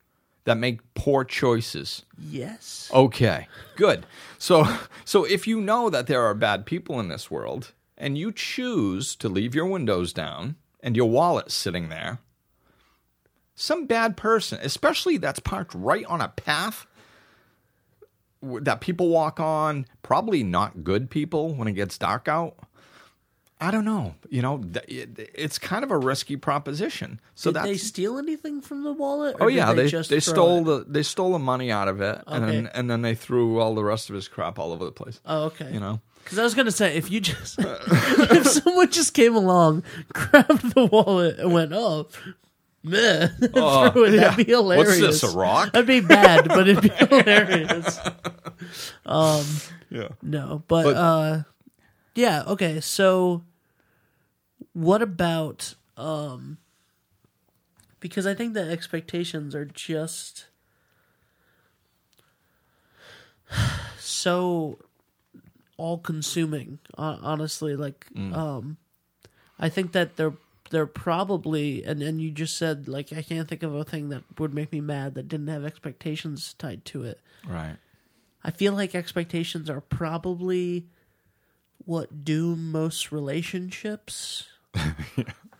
that 0.45 0.57
make 0.57 0.81
poor 0.95 1.23
choices? 1.25 2.05
Yes. 2.19 2.91
Okay, 2.95 3.47
good. 3.77 4.07
So, 4.39 4.65
so 5.05 5.25
if 5.25 5.47
you 5.47 5.61
know 5.61 5.91
that 5.91 6.07
there 6.07 6.23
are 6.25 6.35
bad 6.35 6.65
people 6.65 6.99
in 6.99 7.09
this 7.09 7.31
world, 7.31 7.73
and 7.99 8.17
you 8.17 8.33
choose 8.33 9.15
to 9.17 9.29
leave 9.29 9.55
your 9.55 9.67
windows 9.67 10.13
down 10.15 10.57
and 10.81 10.97
your 10.97 11.11
wallet 11.11 11.51
sitting 11.51 11.89
there, 11.91 12.21
some 13.57 13.87
bad 13.87 14.17
person, 14.17 14.59
especially 14.63 15.17
that's 15.17 15.41
parked 15.41 15.75
right 15.75 16.05
on 16.05 16.21
a 16.21 16.29
path 16.29 16.87
that 18.43 18.81
people 18.81 19.09
walk 19.09 19.41
on, 19.41 19.87
probably 20.03 20.45
not 20.45 20.85
good 20.85 21.11
people 21.11 21.55
when 21.55 21.67
it 21.67 21.73
gets 21.73 21.99
dark 21.99 22.29
out. 22.29 22.55
I 23.59 23.71
don't 23.71 23.87
know. 23.87 24.15
You 24.29 24.43
know, 24.43 24.63
it's 24.87 25.59
kind 25.59 25.83
of 25.83 25.91
a 25.91 25.97
risky 25.97 26.37
proposition. 26.37 27.19
So 27.35 27.51
Did 27.53 27.63
they 27.63 27.77
steal 27.79 28.19
anything 28.19 28.61
from 28.61 28.85
the 28.85 28.93
wallet? 28.93 29.37
Oh 29.41 29.47
yeah, 29.49 29.73
they 29.73 29.89
just 29.89 30.11
they 30.11 30.21
stole 30.21 30.61
it? 30.61 30.65
the 30.87 30.93
they 30.93 31.03
stole 31.03 31.33
the 31.33 31.39
money 31.39 31.73
out 31.73 31.89
of 31.89 32.03
it, 32.03 32.23
and 32.27 32.47
then 32.47 32.71
and 32.75 32.91
then 32.91 33.01
they 33.01 33.15
threw 33.15 33.59
all 33.59 33.75
the 33.75 33.83
rest 33.83 34.11
of 34.11 34.15
his 34.15 34.29
crap 34.29 34.59
all 34.59 34.73
over 34.73 34.85
the 34.85 34.93
place. 34.93 35.21
Oh, 35.25 35.45
okay. 35.45 35.73
You 35.73 35.81
know, 35.81 36.01
Because 36.23 36.39
I 36.39 36.43
was 36.45 36.55
gonna 36.55 36.71
say, 36.71 36.99
if 36.99 37.11
you 37.11 37.19
just 37.21 37.59
if 37.59 38.47
someone 38.47 38.91
just 38.91 39.15
came 39.15 39.35
along, 39.35 39.85
grabbed 40.13 40.75
the 40.75 40.85
wallet, 40.85 41.39
and 41.39 41.55
went, 41.55 41.73
"Oh, 41.73 42.09
meh," 42.87 43.29
it, 43.41 43.53
yeah. 43.55 44.21
that'd 44.21 44.47
be 44.47 44.53
hilarious. 44.53 45.01
What's 45.01 45.21
this, 45.21 45.35
a 45.35 45.37
rock? 45.37 45.73
That'd 45.73 45.87
be 45.87 46.01
bad, 46.01 46.49
but 46.49 46.69
it'd 46.69 46.83
be 46.83 46.89
hilarious. 47.07 47.99
Um, 49.05 49.45
yeah. 49.91 50.09
no, 50.23 50.63
but, 50.69 50.85
But- 50.85 50.97
uh, 50.97 51.43
yeah, 52.15 52.43
okay. 52.47 52.81
So, 52.81 53.43
what 54.73 55.03
about 55.03 55.75
um? 55.97 56.59
Because 58.01 58.27
I 58.27 58.35
think 58.35 58.55
that 58.55 58.69
expectations 58.69 59.55
are 59.55 59.65
just 59.65 60.47
so 63.99 64.79
all-consuming. 65.77 66.79
Honestly, 66.97 67.77
like 67.77 68.07
um, 68.33 68.77
I 69.59 69.69
think 69.69 69.93
that 69.93 70.17
they're 70.17 70.35
they're 70.71 70.87
probably 70.87 71.85
and 71.85 72.03
and 72.03 72.21
you 72.21 72.31
just 72.31 72.57
said 72.57 72.89
like 72.89 73.13
I 73.13 73.23
can't 73.23 73.49
think 73.49 73.63
of 73.63 73.75
a 73.75 73.85
thing 73.85 74.09
that 74.11 74.23
would 74.39 74.55
make 74.55 74.73
me 74.73 74.81
mad 74.81 75.15
that 75.15 75.29
didn't 75.29 75.49
have 75.49 75.65
expectations 75.65 76.55
tied 76.59 76.85
to 76.87 77.05
it. 77.05 77.21
Right. 77.49 77.77
I 78.43 78.51
feel 78.51 78.73
like 78.73 78.95
expectations 78.95 79.69
are 79.69 79.81
probably 79.81 80.87
what 81.79 82.25
doom 82.25 82.71
most 82.71 83.11
relationships. 83.13 84.49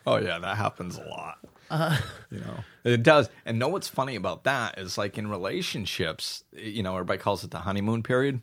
Oh 0.07 0.19
yeah, 0.19 0.39
that 0.39 0.57
happens 0.57 0.97
a 0.97 1.05
lot. 1.05 1.39
Uh, 1.69 1.99
you 2.31 2.39
know, 2.39 2.61
it 2.85 3.03
does. 3.03 3.29
And 3.45 3.59
know 3.59 3.67
what's 3.67 3.89
funny 3.89 4.15
about 4.15 4.45
that 4.45 4.79
is 4.79 4.97
like 4.97 5.19
in 5.19 5.27
relationships, 5.27 6.45
you 6.53 6.85
know, 6.85 6.93
everybody 6.93 7.19
calls 7.19 7.43
it 7.43 7.51
the 7.51 7.59
honeymoon 7.59 8.05
period. 8.05 8.41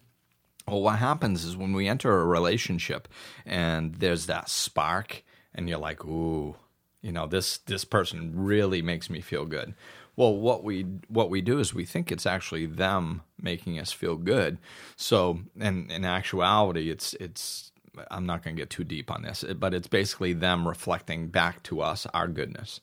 Well, 0.68 0.82
what 0.82 1.00
happens 1.00 1.46
is 1.46 1.56
when 1.56 1.72
we 1.72 1.88
enter 1.88 2.20
a 2.20 2.26
relationship 2.26 3.08
and 3.46 3.96
there's 3.96 4.26
that 4.26 4.50
spark, 4.50 5.24
and 5.56 5.70
you're 5.70 5.80
like, 5.80 6.04
ooh, 6.06 6.56
you 7.02 7.12
know, 7.12 7.28
this 7.28 7.58
this 7.60 7.86
person 7.86 8.32
really 8.34 8.82
makes 8.82 9.10
me 9.10 9.22
feel 9.22 9.46
good. 9.46 9.74
Well, 10.16 10.36
what 10.36 10.64
we 10.64 10.84
what 11.08 11.30
we 11.30 11.42
do 11.42 11.60
is 11.60 11.74
we 11.74 11.86
think 11.86 12.12
it's 12.12 12.26
actually 12.26 12.66
them 12.66 13.22
making 13.42 13.80
us 13.80 13.92
feel 13.92 14.16
good. 14.16 14.58
So, 14.96 15.40
and 15.60 15.92
in 15.92 16.06
actuality, 16.06 16.90
it's 16.90 17.14
it's 17.16 17.72
I'm 18.10 18.26
not 18.26 18.44
going 18.44 18.56
to 18.56 18.62
get 18.62 18.70
too 18.70 18.84
deep 18.84 19.12
on 19.12 19.24
this, 19.24 19.44
but 19.60 19.74
it's 19.74 19.88
basically 19.88 20.34
them 20.34 20.68
reflecting 20.68 21.28
back 21.28 21.64
to 21.64 21.82
us 21.82 22.08
our 22.14 22.28
goodness. 22.28 22.82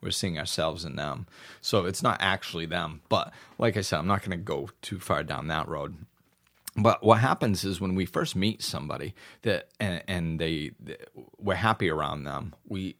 We're 0.00 0.10
seeing 0.10 0.38
ourselves 0.38 0.84
in 0.84 0.96
them. 0.96 1.26
So 1.60 1.86
it's 1.86 2.02
not 2.02 2.18
actually 2.20 2.66
them. 2.66 3.00
But 3.08 3.32
like 3.58 3.76
I 3.76 3.80
said, 3.80 3.98
I'm 3.98 4.06
not 4.06 4.20
going 4.20 4.30
to 4.30 4.36
go 4.36 4.70
too 4.82 5.00
far 5.00 5.22
down 5.22 5.48
that 5.48 5.68
road. 5.68 5.96
But 6.76 7.02
what 7.02 7.20
happens 7.20 7.64
is 7.64 7.80
when 7.80 7.94
we 7.94 8.04
first 8.04 8.36
meet 8.36 8.62
somebody 8.62 9.14
that 9.42 9.68
and, 9.80 10.02
and 10.06 10.38
they, 10.38 10.72
they 10.78 10.96
we're 11.38 11.54
happy 11.54 11.88
around 11.88 12.24
them. 12.24 12.54
We 12.66 12.96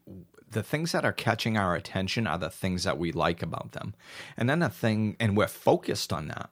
the 0.51 0.63
things 0.63 0.93
that 0.93 1.05
are 1.05 1.13
catching 1.13 1.57
our 1.57 1.75
attention 1.75 2.27
are 2.27 2.39
the 2.39 2.51
things 2.51 2.85
that 2.85 2.99
we 2.99 3.13
like 3.13 3.43
about 3.43 3.73
them. 3.73 3.95
And 4.37 4.49
then 4.49 4.61
the 4.61 4.69
thing 4.69 5.17
and 5.21 5.37
we're 5.37 5.47
focused 5.47 6.13
on 6.13 6.29
that 6.29 6.51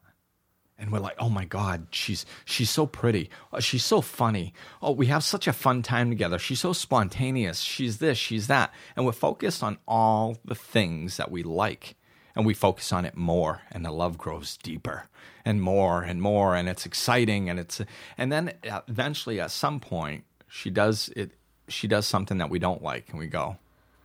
and 0.78 0.90
we're 0.90 0.98
like, 0.98 1.16
"Oh 1.18 1.28
my 1.28 1.44
God, 1.44 1.86
she's 1.90 2.26
she's 2.44 2.70
so 2.70 2.86
pretty. 2.86 3.30
Oh, 3.52 3.60
she's 3.60 3.84
so 3.84 4.00
funny. 4.00 4.52
Oh, 4.82 4.92
we 4.92 5.06
have 5.06 5.24
such 5.24 5.46
a 5.46 5.52
fun 5.52 5.82
time 5.82 6.10
together. 6.10 6.38
She's 6.38 6.60
so 6.60 6.72
spontaneous. 6.72 7.60
She's 7.60 7.98
this, 7.98 8.18
she's 8.18 8.48
that." 8.48 8.72
And 8.96 9.06
we're 9.06 9.12
focused 9.12 9.62
on 9.62 9.78
all 9.86 10.36
the 10.44 10.54
things 10.54 11.16
that 11.16 11.30
we 11.30 11.42
like, 11.42 11.96
and 12.34 12.44
we 12.44 12.54
focus 12.54 12.92
on 12.92 13.04
it 13.04 13.16
more, 13.16 13.62
and 13.70 13.84
the 13.84 13.90
love 13.90 14.18
grows 14.18 14.56
deeper 14.56 15.08
and 15.44 15.62
more 15.62 16.02
and 16.02 16.20
more, 16.20 16.54
and 16.54 16.68
it's 16.68 16.86
exciting, 16.86 17.48
and 17.48 17.58
it's 17.58 17.80
and 18.18 18.32
then 18.32 18.52
uh, 18.70 18.80
eventually 18.88 19.40
at 19.40 19.50
some 19.50 19.80
point 19.80 20.24
she 20.48 20.70
does 20.70 21.10
it. 21.16 21.32
She 21.66 21.88
does 21.88 22.06
something 22.06 22.38
that 22.38 22.50
we 22.50 22.58
don't 22.58 22.82
like, 22.82 23.08
and 23.08 23.18
we 23.18 23.26
go, 23.26 23.56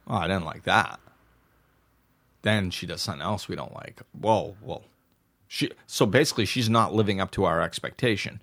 "Oh, 0.08 0.16
I 0.16 0.28
didn't 0.28 0.46
like 0.46 0.64
that." 0.64 1.00
Then 2.42 2.72
she 2.72 2.86
does 2.86 3.02
something 3.02 3.22
else 3.22 3.50
we 3.50 3.58
don't 3.58 3.74
like. 3.74 4.02
Whoa, 4.14 4.56
whoa 4.62 4.84
she 5.50 5.72
so 5.88 6.06
basically 6.06 6.46
she's 6.46 6.70
not 6.70 6.94
living 6.94 7.20
up 7.20 7.32
to 7.32 7.44
our 7.44 7.60
expectation. 7.60 8.40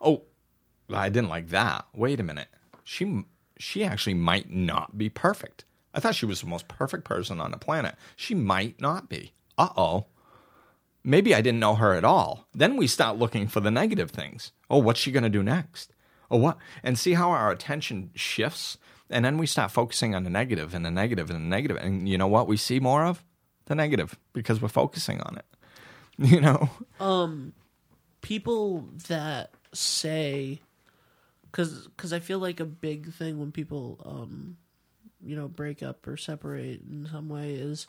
Oh, 0.00 0.22
I 0.92 1.08
didn't 1.08 1.30
like 1.30 1.48
that. 1.48 1.86
Wait 1.94 2.20
a 2.20 2.22
minute. 2.22 2.48
She 2.84 3.24
she 3.58 3.82
actually 3.82 4.14
might 4.14 4.50
not 4.50 4.96
be 4.98 5.08
perfect. 5.08 5.64
I 5.94 6.00
thought 6.00 6.14
she 6.14 6.26
was 6.26 6.40
the 6.40 6.46
most 6.46 6.68
perfect 6.68 7.04
person 7.04 7.40
on 7.40 7.50
the 7.50 7.58
planet. 7.58 7.96
She 8.16 8.34
might 8.34 8.80
not 8.80 9.08
be. 9.08 9.32
Uh-oh. 9.58 10.06
Maybe 11.04 11.34
I 11.34 11.40
didn't 11.40 11.60
know 11.60 11.74
her 11.74 11.94
at 11.94 12.04
all. 12.04 12.46
Then 12.54 12.76
we 12.76 12.86
start 12.86 13.18
looking 13.18 13.48
for 13.48 13.60
the 13.60 13.70
negative 13.70 14.10
things. 14.10 14.52
Oh, 14.70 14.78
what's 14.78 15.00
she 15.00 15.10
going 15.12 15.24
to 15.24 15.28
do 15.28 15.42
next? 15.42 15.92
Oh, 16.30 16.38
what? 16.38 16.56
And 16.82 16.98
see 16.98 17.14
how 17.14 17.30
our 17.30 17.50
attention 17.50 18.10
shifts? 18.14 18.78
And 19.10 19.24
then 19.24 19.36
we 19.36 19.46
start 19.46 19.70
focusing 19.70 20.14
on 20.14 20.24
the 20.24 20.30
negative 20.30 20.74
and 20.74 20.84
the 20.84 20.90
negative 20.90 21.28
and 21.28 21.38
the 21.38 21.48
negative. 21.48 21.76
And 21.76 22.08
you 22.08 22.16
know 22.16 22.28
what 22.28 22.46
we 22.46 22.56
see 22.56 22.80
more 22.80 23.04
of? 23.04 23.22
The 23.66 23.74
negative 23.74 24.18
because 24.32 24.62
we're 24.62 24.68
focusing 24.68 25.20
on 25.20 25.36
it. 25.36 25.44
you 26.18 26.40
know 26.40 26.68
um 27.00 27.52
people 28.20 28.86
that 29.08 29.50
say 29.72 30.60
because 31.44 31.88
because 31.88 32.12
i 32.12 32.18
feel 32.18 32.38
like 32.38 32.60
a 32.60 32.64
big 32.64 33.12
thing 33.12 33.38
when 33.38 33.50
people 33.50 33.98
um 34.04 34.56
you 35.24 35.36
know 35.36 35.48
break 35.48 35.82
up 35.82 36.06
or 36.06 36.16
separate 36.16 36.80
in 36.90 37.08
some 37.10 37.28
way 37.28 37.52
is 37.54 37.86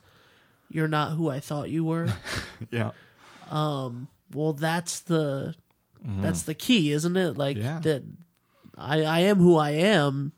you're 0.70 0.88
not 0.88 1.12
who 1.12 1.30
i 1.30 1.40
thought 1.40 1.70
you 1.70 1.84
were 1.84 2.08
yeah 2.72 2.92
um 3.50 4.08
well 4.34 4.54
that's 4.54 5.02
the 5.02 5.56
mm-hmm. 6.06 6.22
that's 6.22 6.44
the 6.44 6.54
key 6.54 6.92
isn't 6.92 7.18
it 7.18 7.38
like 7.38 7.58
yeah. 7.58 7.80
that 7.80 8.04
i 8.78 9.04
i 9.04 9.20
am 9.20 9.38
who 9.38 9.58
i 9.58 9.72
am 9.72 10.32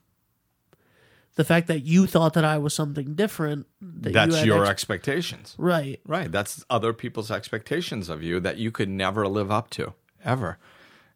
the 1.35 1.43
fact 1.43 1.67
that 1.67 1.81
you 1.81 2.07
thought 2.07 2.33
that 2.33 2.45
I 2.45 2.57
was 2.57 2.73
something 2.73 3.13
different. 3.13 3.67
That 3.81 4.13
That's 4.13 4.39
you 4.39 4.45
your 4.45 4.63
ex- 4.63 4.71
expectations. 4.71 5.53
Right. 5.57 5.99
Right. 6.05 6.31
That's 6.31 6.65
other 6.69 6.93
people's 6.93 7.29
expectations 7.29 8.09
of 8.09 8.23
you 8.23 8.39
that 8.39 8.57
you 8.57 8.71
could 8.71 8.89
never 8.89 9.27
live 9.27 9.51
up 9.51 9.69
to, 9.71 9.93
ever. 10.23 10.57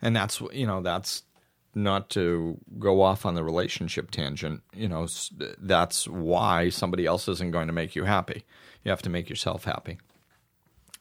And 0.02 0.16
that's, 0.16 0.42
you 0.52 0.68
know, 0.68 0.82
that's 0.82 1.24
not 1.84 2.10
to 2.12 2.58
go 2.78 3.02
off 3.02 3.26
on 3.26 3.36
the 3.36 3.44
relationship 3.44 4.12
tangent. 4.12 4.62
You 4.74 4.88
know, 4.88 5.08
that's 5.60 6.08
why 6.08 6.70
somebody 6.70 7.06
else 7.06 7.28
isn't 7.28 7.52
going 7.52 7.68
to 7.68 7.74
make 7.74 7.96
you 7.96 8.04
happy. 8.04 8.44
You 8.84 8.92
have 8.92 9.02
to 9.04 9.10
make 9.10 9.30
yourself 9.30 9.64
happy. 9.64 9.98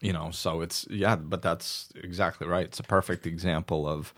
You 0.01 0.13
know, 0.13 0.31
so 0.31 0.61
it's, 0.61 0.87
yeah, 0.91 1.17
but 1.17 1.43
that's 1.43 1.91
exactly 1.97 2.47
right. 2.47 2.67
It's 2.67 2.81
a 2.81 2.85
perfect 2.85 3.27
example 3.27 3.89
of, 3.89 4.15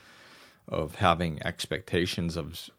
of 0.69 0.97
having 0.97 1.43
expectations 1.43 2.37
of 2.37 2.71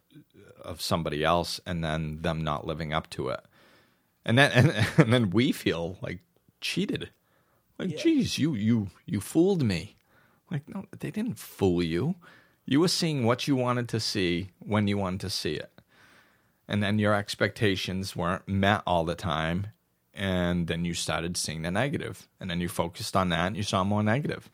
of 0.64 0.82
somebody 0.82 1.24
else 1.24 1.60
and 1.66 1.84
then 1.84 2.22
them 2.22 2.44
not 2.44 2.66
living 2.66 2.94
up 2.94 3.10
to 3.12 3.30
it. 3.30 3.42
And 4.26 4.38
then 4.38 4.52
and, 4.56 4.88
and 4.98 5.14
then 5.14 5.30
we 5.32 5.52
feel 5.52 5.98
like 6.02 6.20
cheated. 6.62 7.10
Like, 7.78 7.92
yeah. 7.92 7.98
geez, 7.98 8.38
you 8.38 8.54
you 8.54 8.90
you 9.06 9.20
fooled 9.20 9.64
me. 9.64 9.98
Like, 10.50 10.68
no, 10.68 10.86
they 11.00 11.12
didn't 11.12 11.40
fool 11.40 11.82
you. 11.82 12.16
You 12.72 12.80
were 12.80 12.88
seeing 12.88 13.26
what 13.26 13.50
you 13.50 13.58
wanted 13.58 13.90
to 13.90 14.00
see 14.00 14.52
when 14.60 14.88
you 14.88 14.98
wanted 14.98 15.20
to 15.20 15.30
see 15.30 15.56
it. 15.56 15.74
And 16.70 16.82
then 16.82 17.00
your 17.00 17.14
expectations 17.14 18.16
weren't 18.16 18.48
met 18.48 18.82
all 18.88 19.04
the 19.04 19.14
time. 19.14 19.68
And 20.14 20.68
then 20.68 20.86
you 20.86 20.94
started 20.94 21.36
seeing 21.36 21.64
the 21.64 21.72
negative. 21.72 22.30
And 22.40 22.50
then 22.50 22.62
you 22.62 22.70
focused 22.70 23.18
on 23.18 23.28
that 23.28 23.48
and 23.48 23.58
you 23.58 23.64
saw 23.64 23.84
more 23.84 24.04
negative. 24.04 24.50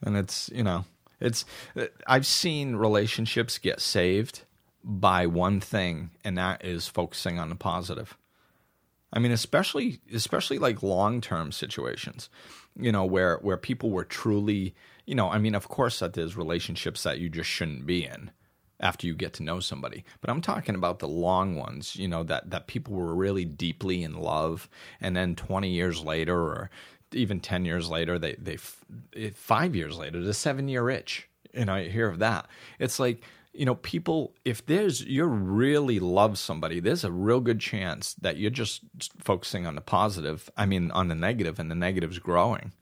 And 0.00 0.16
it's, 0.16 0.48
you 0.54 0.62
know, 0.62 0.84
it's, 1.18 1.44
uh, 1.76 1.86
I've 2.06 2.24
seen 2.24 2.76
relationships 2.76 3.58
get 3.58 3.80
saved 3.80 4.42
by 4.84 5.26
one 5.26 5.58
thing, 5.58 6.10
and 6.22 6.38
that 6.38 6.64
is 6.64 6.86
focusing 6.86 7.40
on 7.40 7.48
the 7.48 7.56
positive. 7.56 8.16
I 9.12 9.18
mean, 9.18 9.32
especially 9.32 9.98
especially 10.14 10.58
like 10.60 10.84
long 10.84 11.20
term 11.20 11.50
situations, 11.50 12.30
you 12.78 12.92
know, 12.92 13.04
where 13.04 13.38
where 13.38 13.56
people 13.56 13.90
were 13.90 14.04
truly, 14.04 14.76
you 15.06 15.14
know, 15.14 15.30
I 15.30 15.38
mean, 15.38 15.54
of 15.54 15.68
course 15.68 16.00
that 16.00 16.12
there's 16.12 16.36
relationships 16.36 17.02
that 17.04 17.18
you 17.18 17.28
just 17.28 17.48
shouldn't 17.48 17.86
be 17.86 18.04
in 18.04 18.30
after 18.80 19.06
you 19.06 19.14
get 19.14 19.32
to 19.34 19.42
know 19.42 19.60
somebody. 19.60 20.04
But 20.20 20.30
I'm 20.30 20.42
talking 20.42 20.74
about 20.74 20.98
the 20.98 21.08
long 21.08 21.56
ones, 21.56 21.96
you 21.96 22.08
know, 22.08 22.22
that 22.24 22.50
that 22.50 22.66
people 22.66 22.94
were 22.94 23.14
really 23.14 23.44
deeply 23.44 24.02
in 24.02 24.14
love, 24.14 24.68
and 25.00 25.16
then 25.16 25.34
20 25.34 25.70
years 25.70 26.02
later, 26.02 26.36
or 26.36 26.70
even 27.12 27.40
10 27.40 27.64
years 27.64 27.88
later, 27.88 28.18
they 28.18 28.34
they 28.34 28.58
eh, 29.16 29.30
five 29.34 29.74
years 29.74 29.96
later, 29.96 30.20
the 30.20 30.34
seven 30.34 30.68
year 30.68 30.90
itch. 30.90 31.28
Know, 31.54 31.72
I 31.72 31.88
hear 31.88 32.08
of 32.08 32.18
that. 32.18 32.48
It's 32.78 32.98
like 32.98 33.22
you 33.56 33.64
know, 33.64 33.76
people, 33.76 34.34
if 34.44 34.66
there's, 34.66 35.02
you 35.02 35.24
really 35.24 35.98
love 35.98 36.38
somebody, 36.38 36.78
there's 36.78 37.04
a 37.04 37.10
real 37.10 37.40
good 37.40 37.58
chance 37.58 38.14
that 38.20 38.36
you're 38.36 38.50
just 38.50 38.82
focusing 39.18 39.66
on 39.66 39.74
the 39.74 39.80
positive, 39.80 40.50
I 40.56 40.66
mean, 40.66 40.90
on 40.90 41.08
the 41.08 41.14
negative, 41.14 41.58
and 41.58 41.70
the 41.70 41.74
negative's 41.74 42.18
growing. 42.18 42.72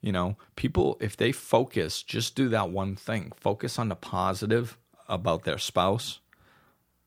You 0.00 0.12
know, 0.12 0.36
people, 0.54 0.96
if 1.00 1.16
they 1.16 1.32
focus, 1.32 2.02
just 2.02 2.36
do 2.36 2.48
that 2.50 2.70
one 2.70 2.94
thing, 2.94 3.32
focus 3.36 3.78
on 3.78 3.88
the 3.88 3.96
positive 3.96 4.78
about 5.08 5.44
their 5.44 5.58
spouse, 5.58 6.20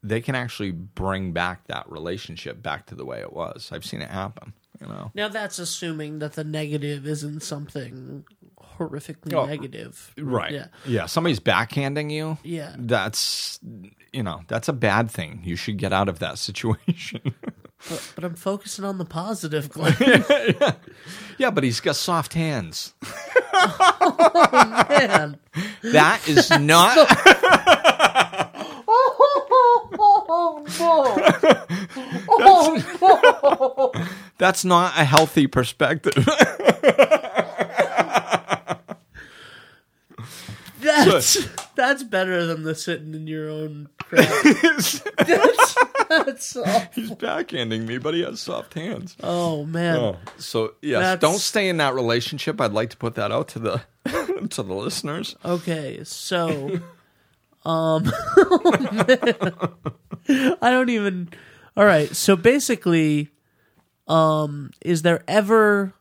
they 0.04 0.20
can 0.20 0.36
actually 0.36 0.72
bring 0.72 1.32
back 1.32 1.68
that 1.68 1.90
relationship 1.90 2.62
back 2.62 2.88
to 2.88 2.96
the 2.96 3.06
way 3.06 3.22
it 3.22 3.32
was. 3.32 3.70
I've 3.72 3.86
seen 3.86 4.02
it 4.02 4.10
happen, 4.10 4.54
you 4.82 4.88
know. 4.88 5.12
Now, 5.14 5.30
that's 5.30 5.58
assuming 5.58 6.20
that 6.20 6.34
the 6.34 6.44
negative 6.44 7.08
isn't 7.08 7.44
something 7.44 8.26
horrifically 8.82 9.34
oh, 9.34 9.46
negative. 9.46 10.14
Right. 10.18 10.52
Yeah. 10.52 10.68
Yeah. 10.86 11.06
Somebody's 11.06 11.40
backhanding 11.40 12.12
you. 12.12 12.38
Yeah. 12.44 12.76
That's 12.78 13.60
you 14.12 14.24
know 14.24 14.42
that's 14.48 14.68
a 14.68 14.74
bad 14.74 15.10
thing. 15.10 15.42
You 15.44 15.56
should 15.56 15.78
get 15.78 15.94
out 15.94 16.10
of 16.10 16.20
that 16.20 16.38
situation. 16.48 17.34
But, 17.90 18.12
but, 18.16 18.24
I'm 18.24 18.36
focusing 18.36 18.86
on 18.86 18.98
the 18.98 19.06
positive, 19.06 19.70
Glenn. 19.74 19.96
yeah, 20.00 20.74
yeah. 21.38 21.52
but 21.52 21.64
he's 21.64 21.80
got 21.80 21.96
soft 21.96 22.34
hands. 22.34 22.94
oh 23.54 24.86
man, 24.90 25.38
that 25.84 26.28
is 26.28 26.50
not. 26.52 26.98
oh 28.88 30.66
no! 30.80 31.12
Oh 32.30 33.92
no! 33.94 34.06
That's 34.38 34.66
not 34.66 34.98
a 34.98 35.04
healthy 35.04 35.48
perspective. 35.48 36.28
That's 40.82 41.48
that's 41.76 42.04
better 42.04 42.46
than 42.46 42.64
the 42.64 42.76
sitting 42.76 43.14
in 43.14 43.28
your 43.28 43.50
own 43.50 43.90
crap. 44.00 44.28
that's, 45.18 45.78
that's 46.50 46.96
He's 46.96 47.12
backhanding 47.12 47.86
me, 47.86 47.98
but 47.98 48.14
he 48.14 48.22
has 48.22 48.40
soft 48.40 48.74
hands. 48.74 49.16
Oh 49.22 49.66
man. 49.66 49.98
Oh, 49.98 50.18
so 50.38 50.74
yes, 50.82 51.02
that's... 51.02 51.22
don't 51.22 51.40
stay 51.40 51.70
in 51.70 51.78
that 51.78 51.94
relationship. 51.94 52.60
I'd 52.60 52.74
like 52.74 52.90
to 52.92 52.98
put 52.98 53.16
that 53.16 53.32
out 53.32 53.48
to 53.50 53.60
the 53.60 53.82
to 54.50 54.64
the 54.64 54.74
listeners. 54.74 55.36
Okay, 55.46 56.04
so 56.04 56.80
um 57.66 58.12
I 60.30 60.70
don't 60.70 60.90
even 60.90 61.30
All 61.78 61.86
right, 61.86 62.14
so 62.16 62.36
basically 62.36 63.30
um 64.08 64.72
is 64.82 65.04
there 65.04 65.24
ever 65.28 65.94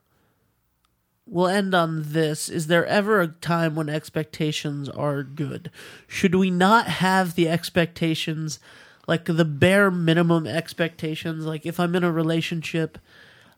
we'll 1.31 1.47
end 1.47 1.73
on 1.73 2.03
this. 2.07 2.49
Is 2.49 2.67
there 2.67 2.85
ever 2.85 3.21
a 3.21 3.27
time 3.27 3.73
when 3.73 3.89
expectations 3.89 4.89
are 4.89 5.23
good? 5.23 5.71
Should 6.07 6.35
we 6.35 6.51
not 6.51 6.87
have 6.87 7.35
the 7.35 7.47
expectations, 7.47 8.59
like 9.07 9.25
the 9.25 9.45
bare 9.45 9.91
minimum 9.91 10.47
expectations? 10.47 11.45
Like 11.45 11.65
if 11.65 11.79
I'm 11.79 11.95
in 11.95 12.03
a 12.03 12.11
relationship, 12.11 12.97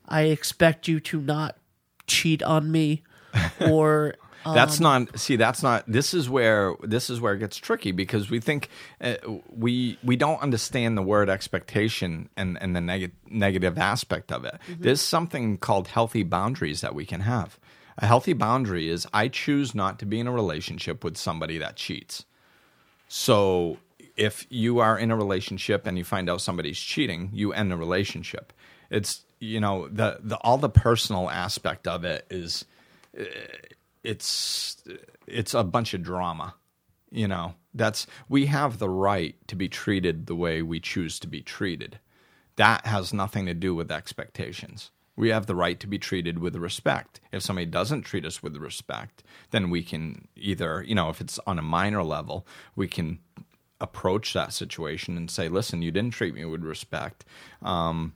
I 0.07 0.23
expect 0.23 0.87
you 0.87 0.99
to 1.01 1.21
not 1.21 1.57
cheat 2.07 2.43
on 2.43 2.71
me, 2.71 3.03
or 3.61 4.15
That's 4.45 4.79
not 4.79 5.19
see. 5.19 5.35
That's 5.37 5.63
not. 5.63 5.85
This 5.87 6.13
is 6.13 6.29
where 6.29 6.75
this 6.81 7.09
is 7.09 7.21
where 7.21 7.33
it 7.33 7.39
gets 7.39 7.57
tricky 7.57 7.91
because 7.91 8.29
we 8.29 8.39
think 8.39 8.69
uh, 8.99 9.15
we 9.49 9.97
we 10.03 10.15
don't 10.15 10.41
understand 10.41 10.97
the 10.97 11.01
word 11.01 11.29
expectation 11.29 12.29
and 12.35 12.57
and 12.61 12.75
the 12.75 12.81
neg- 12.81 13.13
negative 13.29 13.77
aspect 13.77 14.31
of 14.31 14.43
it. 14.45 14.59
There's 14.67 15.01
something 15.01 15.57
called 15.57 15.87
healthy 15.87 16.23
boundaries 16.23 16.81
that 16.81 16.93
we 16.93 17.05
can 17.05 17.21
have. 17.21 17.57
A 17.99 18.05
healthy 18.05 18.33
boundary 18.33 18.89
is 18.89 19.07
I 19.13 19.27
choose 19.27 19.75
not 19.75 19.99
to 19.99 20.05
be 20.05 20.19
in 20.19 20.27
a 20.27 20.31
relationship 20.31 21.03
with 21.03 21.15
somebody 21.15 21.57
that 21.59 21.75
cheats. 21.75 22.25
So 23.07 23.77
if 24.15 24.45
you 24.49 24.79
are 24.79 24.97
in 24.97 25.11
a 25.11 25.15
relationship 25.15 25.87
and 25.87 25.97
you 25.97 26.03
find 26.03 26.29
out 26.29 26.41
somebody's 26.41 26.79
cheating, 26.79 27.29
you 27.33 27.53
end 27.53 27.71
the 27.71 27.77
relationship. 27.77 28.53
It's 28.89 29.23
you 29.39 29.59
know 29.59 29.87
the 29.87 30.19
the 30.21 30.37
all 30.37 30.57
the 30.57 30.69
personal 30.69 31.29
aspect 31.29 31.87
of 31.87 32.03
it 32.03 32.25
is 32.29 32.65
uh, 33.19 33.23
it's 34.03 34.83
it's 35.27 35.53
a 35.53 35.63
bunch 35.63 35.93
of 35.93 36.03
drama. 36.03 36.55
You 37.11 37.27
know, 37.27 37.55
that's 37.73 38.07
we 38.27 38.47
have 38.47 38.79
the 38.79 38.89
right 38.89 39.35
to 39.47 39.55
be 39.55 39.69
treated 39.69 40.25
the 40.25 40.35
way 40.35 40.61
we 40.61 40.79
choose 40.79 41.19
to 41.19 41.27
be 41.27 41.41
treated. 41.41 41.99
That 42.55 42.85
has 42.85 43.13
nothing 43.13 43.45
to 43.47 43.53
do 43.53 43.73
with 43.73 43.91
expectations. 43.91 44.91
We 45.15 45.29
have 45.29 45.45
the 45.45 45.55
right 45.55 45.79
to 45.79 45.87
be 45.87 45.99
treated 45.99 46.39
with 46.39 46.55
respect. 46.55 47.19
If 47.31 47.43
somebody 47.43 47.67
doesn't 47.67 48.01
treat 48.01 48.25
us 48.25 48.41
with 48.41 48.57
respect, 48.57 49.23
then 49.51 49.69
we 49.69 49.83
can 49.83 50.27
either, 50.35 50.83
you 50.83 50.95
know, 50.95 51.09
if 51.09 51.21
it's 51.21 51.39
on 51.45 51.59
a 51.59 51.63
minor 51.63 52.03
level, 52.03 52.47
we 52.75 52.87
can 52.87 53.19
approach 53.83 54.33
that 54.33 54.53
situation 54.53 55.17
and 55.17 55.29
say, 55.29 55.49
listen, 55.49 55.83
you 55.83 55.91
didn't 55.91 56.13
treat 56.13 56.33
me 56.33 56.45
with 56.45 56.63
respect. 56.63 57.25
Um, 57.61 58.13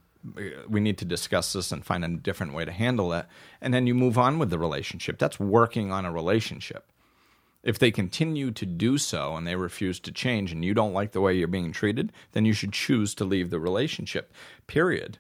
we 0.68 0.80
need 0.80 0.98
to 0.98 1.06
discuss 1.06 1.54
this 1.54 1.72
and 1.72 1.86
find 1.86 2.04
a 2.04 2.08
different 2.08 2.54
way 2.54 2.66
to 2.66 2.72
handle 2.72 3.14
it. 3.14 3.28
And 3.62 3.74
then 3.74 3.86
you 3.86 3.94
move 3.94 4.18
on 4.18 4.40
with 4.40 4.50
the 4.50 4.58
relationship. 4.58 5.20
That's 5.20 5.40
working 5.40 5.92
on 5.92 6.06
a 6.06 6.12
relationship. 6.12 6.92
If 7.64 7.80
they 7.80 7.92
continue 7.92 8.52
to 8.52 8.66
do 8.66 8.98
so 8.98 9.36
and 9.36 9.46
they 9.46 9.56
refuse 9.56 10.00
to 10.02 10.12
change 10.12 10.52
and 10.52 10.64
you 10.64 10.74
don't 10.74 10.94
like 10.94 11.12
the 11.12 11.22
way 11.22 11.36
you're 11.36 11.48
being 11.48 11.72
treated, 11.72 12.14
then 12.32 12.46
you 12.46 12.54
should 12.54 12.72
choose 12.72 13.14
to 13.16 13.26
leave 13.26 13.50
the 13.50 13.60
relationship, 13.60 14.34
period. 14.68 15.18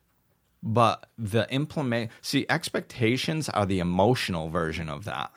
But 0.63 1.09
the 1.17 1.51
implement, 1.51 2.11
see, 2.21 2.45
expectations 2.49 3.49
are 3.49 3.65
the 3.65 3.79
emotional 3.79 4.49
version 4.49 4.89
of 4.89 5.03
that. 5.03 5.31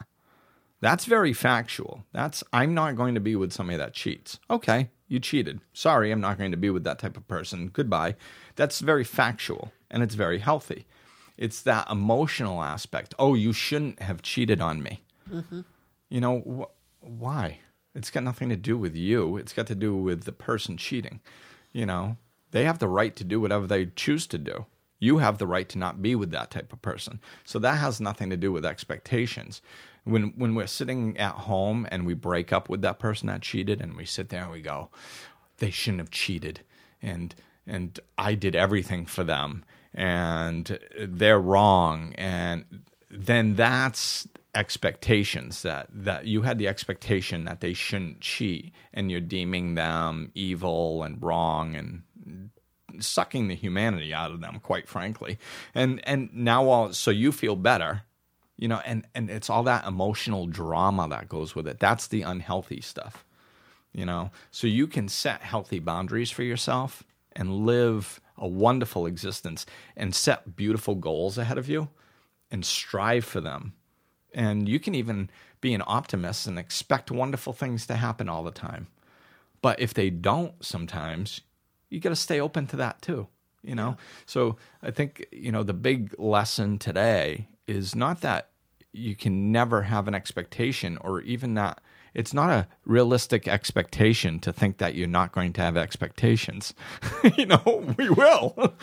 That's 0.81 1.05
very 1.05 1.33
factual. 1.33 2.05
That's, 2.13 2.43
I'm 2.53 2.75
not 2.75 2.97
going 2.97 3.15
to 3.15 3.21
be 3.21 3.37
with 3.37 3.53
somebody 3.53 3.77
that 3.79 3.93
cheats. 3.93 4.39
Okay, 4.49 4.89
you 5.11 5.19
cheated. 5.19 5.61
Sorry, 5.73 6.13
I'm 6.13 6.21
not 6.21 6.39
going 6.39 6.53
to 6.53 6.57
be 6.57 6.71
with 6.71 6.85
that 6.85 7.01
type 7.01 7.17
of 7.17 7.27
person. 7.27 7.69
Goodbye. 7.73 8.15
That's 8.55 8.79
very 8.79 9.03
factual 9.03 9.73
and 9.91 10.05
it's 10.05 10.15
very 10.15 10.39
healthy. 10.39 10.87
It's 11.37 11.61
that 11.63 11.91
emotional 11.91 12.63
aspect. 12.63 13.15
Oh, 13.19 13.35
you 13.35 13.53
shouldn't 13.53 14.01
have 14.01 14.23
cheated 14.23 14.61
on 14.61 14.83
me. 14.83 15.03
Mm-hmm. 15.29 15.63
You 16.09 16.21
know, 16.21 16.41
wh- 16.41 17.05
why? 17.05 17.59
It's 17.93 18.11
got 18.11 18.23
nothing 18.23 18.51
to 18.51 18.57
do 18.57 18.79
with 18.79 18.95
you. 18.95 19.37
It's 19.37 19.53
got 19.53 19.67
to 19.67 19.75
do 19.75 19.97
with 19.97 20.25
the 20.25 20.33
person 20.33 20.77
cheating. 20.77 21.21
You 21.73 21.87
know, 21.87 22.17
they 22.53 22.65
have 22.65 22.79
the 22.79 22.89
right 22.89 23.17
to 23.17 23.25
do 23.25 23.41
whatever 23.41 23.67
they 23.67 23.87
choose 23.87 24.29
to 24.29 24.39
do. 24.39 24.67
You 25.01 25.19
have 25.19 25.39
the 25.39 25.47
right 25.47 25.69
to 25.71 25.79
not 25.79 26.03
be 26.03 26.15
with 26.15 26.31
that 26.31 26.53
type 26.53 26.73
of 26.73 26.83
person. 26.83 27.21
So 27.45 27.59
that 27.59 27.79
has 27.79 28.01
nothing 28.01 28.31
to 28.31 28.37
do 28.37 28.53
with 28.53 28.65
expectations. 28.65 29.61
When 30.05 30.33
when 30.37 30.55
we're 30.55 30.67
sitting 30.67 31.17
at 31.19 31.33
home 31.33 31.87
and 31.91 32.07
we 32.07 32.15
break 32.15 32.53
up 32.53 32.69
with 32.69 32.83
that 32.83 32.99
person 32.99 33.29
that 33.29 33.43
cheated 33.43 33.81
and 33.81 33.97
we 33.97 34.05
sit 34.05 34.29
there 34.29 34.43
and 34.43 34.53
we 34.53 34.61
go, 34.61 34.91
they 35.59 35.71
shouldn't 35.71 36.01
have 36.01 36.11
cheated. 36.11 36.61
And 37.03 37.35
and 37.67 37.99
I 38.19 38.35
did 38.35 38.57
everything 38.57 39.07
for 39.07 39.25
them 39.25 39.65
and 39.95 40.79
they're 40.99 41.41
wrong. 41.41 42.15
And 42.17 42.65
then 43.11 43.55
that's 43.55 44.27
expectations 44.55 45.63
that 45.63 45.87
that 45.93 46.27
you 46.27 46.43
had 46.43 46.59
the 46.59 46.67
expectation 46.67 47.45
that 47.45 47.61
they 47.61 47.73
shouldn't 47.73 48.21
cheat 48.21 48.73
and 48.93 49.11
you're 49.11 49.21
deeming 49.21 49.75
them 49.75 50.33
evil 50.35 51.05
and 51.05 51.23
wrong 51.23 51.77
and 51.77 52.03
sucking 52.99 53.49
the 53.49 53.55
humanity 53.55 54.13
out 54.13 54.33
of 54.33 54.41
them 54.41 54.61
quite 54.63 54.89
frankly. 54.89 55.39
And 55.75 56.01
and 56.05 56.33
now 56.33 56.69
all 56.69 56.93
so 56.93 57.11
you 57.11 57.33
feel 57.33 57.57
better 57.57 58.03
you 58.61 58.69
know 58.69 58.81
and 58.85 59.07
and 59.15 59.29
it's 59.31 59.51
all 59.51 59.65
that 59.65 59.85
emotional 59.87 60.47
drama 60.47 61.09
that 61.09 61.29
goes 61.29 61.57
with 61.57 61.67
it. 61.67 61.81
That's 61.81 62.07
the 62.07 62.23
unhealthy 62.23 62.81
stuff 62.81 63.25
you 63.93 64.05
know? 64.07 64.31
So 64.51 64.67
you 64.67 64.87
can 64.87 65.09
set 65.09 65.43
healthy 65.43 65.79
boundaries 65.79 66.31
for 66.31 66.43
yourself 66.43 67.03
and 67.33 67.67
live 67.67 68.21
a 68.37 68.49
wonderful 68.49 69.07
existence 69.07 69.67
and 69.97 70.15
set 70.15 70.57
beautiful 70.57 70.95
goals 70.95 71.39
ahead 71.39 71.59
of 71.59 71.69
you 71.69 71.89
and 72.51 72.65
strive 72.65 73.25
for 73.25 73.41
them. 73.41 73.75
And 74.33 74.69
you 74.69 74.79
can 74.79 74.95
even 74.95 75.31
be 75.61 75.75
an 75.75 75.83
optimist 75.87 76.47
and 76.47 76.59
expect 76.59 77.11
wonderful 77.11 77.53
things 77.53 77.87
to 77.87 77.97
happen 77.97 78.29
all 78.29 78.45
the 78.45 78.51
time. 78.51 78.87
But 79.63 79.81
if 79.81 79.93
they 79.93 80.11
don't 80.11 80.65
sometimes 80.65 81.43
you 81.91 82.01
got 82.01 82.11
to 82.11 82.17
stay 82.17 82.41
open 82.41 82.67
to 82.69 82.77
that 82.77 83.03
too 83.03 83.27
you 83.63 83.75
know? 83.75 83.97
So 84.27 84.57
i 84.83 84.91
think 84.91 85.27
you 85.31 85.53
know 85.53 85.63
the 85.63 85.75
big 85.75 86.15
lesson 86.19 86.79
today 86.79 87.49
is 87.67 87.95
not 87.95 88.23
that 88.23 88.50
you 88.93 89.15
can 89.17 89.53
never 89.53 89.83
have 89.83 90.09
an 90.09 90.15
expectation 90.15 90.99
or 90.99 91.21
even 91.23 91.55
that 91.55 91.81
it's 92.13 92.35
not 92.35 92.51
a 92.51 92.67
realistic 92.85 93.47
expectation 93.47 94.41
to 94.41 94.53
think 94.53 94.79
that 94.79 94.97
you're 94.97 95.07
not 95.07 95.31
going 95.33 95.53
to 95.53 95.61
have 95.61 95.77
expectations. 95.77 96.75
You 97.37 97.47
know 97.47 97.95
we 97.99 98.11
will. 98.11 98.75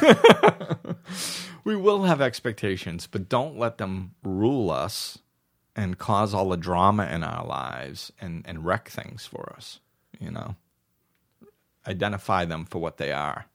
We 1.62 1.76
will 1.76 2.04
have 2.04 2.22
expectations 2.22 3.06
but 3.06 3.28
don't 3.28 3.58
let 3.58 3.78
them 3.78 4.12
rule 4.24 4.70
us 4.70 5.18
and 5.76 5.98
cause 5.98 6.32
all 6.32 6.48
the 6.48 6.56
drama 6.56 7.06
in 7.06 7.22
our 7.22 7.46
lives 7.46 8.12
and 8.20 8.44
and 8.48 8.64
wreck 8.64 8.88
things 8.88 9.26
for 9.26 9.52
us 9.54 9.80
you 10.20 10.30
know? 10.30 10.54
Identify 11.86 12.44
them 12.44 12.66
for 12.66 12.78
what 12.78 12.98
they 12.98 13.10
are. 13.10 13.46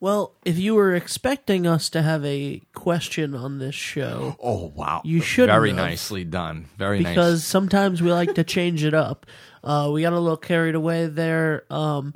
Well, 0.00 0.32
if 0.46 0.58
you 0.58 0.74
were 0.74 0.94
expecting 0.94 1.66
us 1.66 1.90
to 1.90 2.00
have 2.00 2.24
a 2.24 2.62
question 2.74 3.34
on 3.34 3.58
this 3.58 3.74
show, 3.74 4.34
Oh 4.42 4.72
wow! 4.74 5.02
You 5.04 5.20
shouldn't 5.20 5.54
Very 5.54 5.68
have. 5.70 5.76
nicely 5.76 6.24
done. 6.24 6.68
Very 6.78 6.98
because 6.98 7.40
nice. 7.40 7.44
sometimes 7.44 8.00
we 8.00 8.10
like 8.10 8.34
to 8.34 8.44
change 8.44 8.82
it 8.82 8.94
up. 8.94 9.26
Uh, 9.62 9.90
we 9.92 10.00
got 10.02 10.14
a 10.14 10.18
little 10.18 10.38
carried 10.38 10.74
away 10.74 11.06
there, 11.06 11.64
um, 11.70 12.14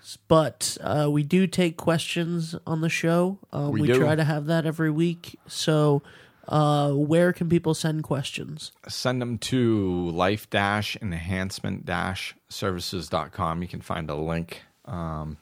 s- 0.00 0.16
but 0.28 0.78
uh, 0.80 1.08
we 1.10 1.24
do 1.24 1.48
take 1.48 1.76
questions 1.76 2.54
on 2.68 2.82
the 2.82 2.88
show. 2.88 3.40
Um, 3.52 3.72
We 3.72 3.80
we 3.80 3.86
do. 3.88 3.98
try 3.98 4.14
to 4.14 4.22
have 4.24 4.46
that 4.46 4.64
every 4.64 4.92
week. 4.92 5.36
So, 5.48 6.02
uh, 6.46 6.92
where 6.92 7.32
can 7.32 7.48
people 7.48 7.74
send 7.74 8.04
questions? 8.04 8.70
Send 8.86 9.20
them 9.20 9.38
to 9.38 10.08
life 10.10 10.46
enhancement 11.02 11.84
services.com. 12.48 13.60
You 13.62 13.66
can 13.68 13.80
find 13.80 14.08
a 14.08 14.14
link 14.14 14.62
um, 14.84 15.36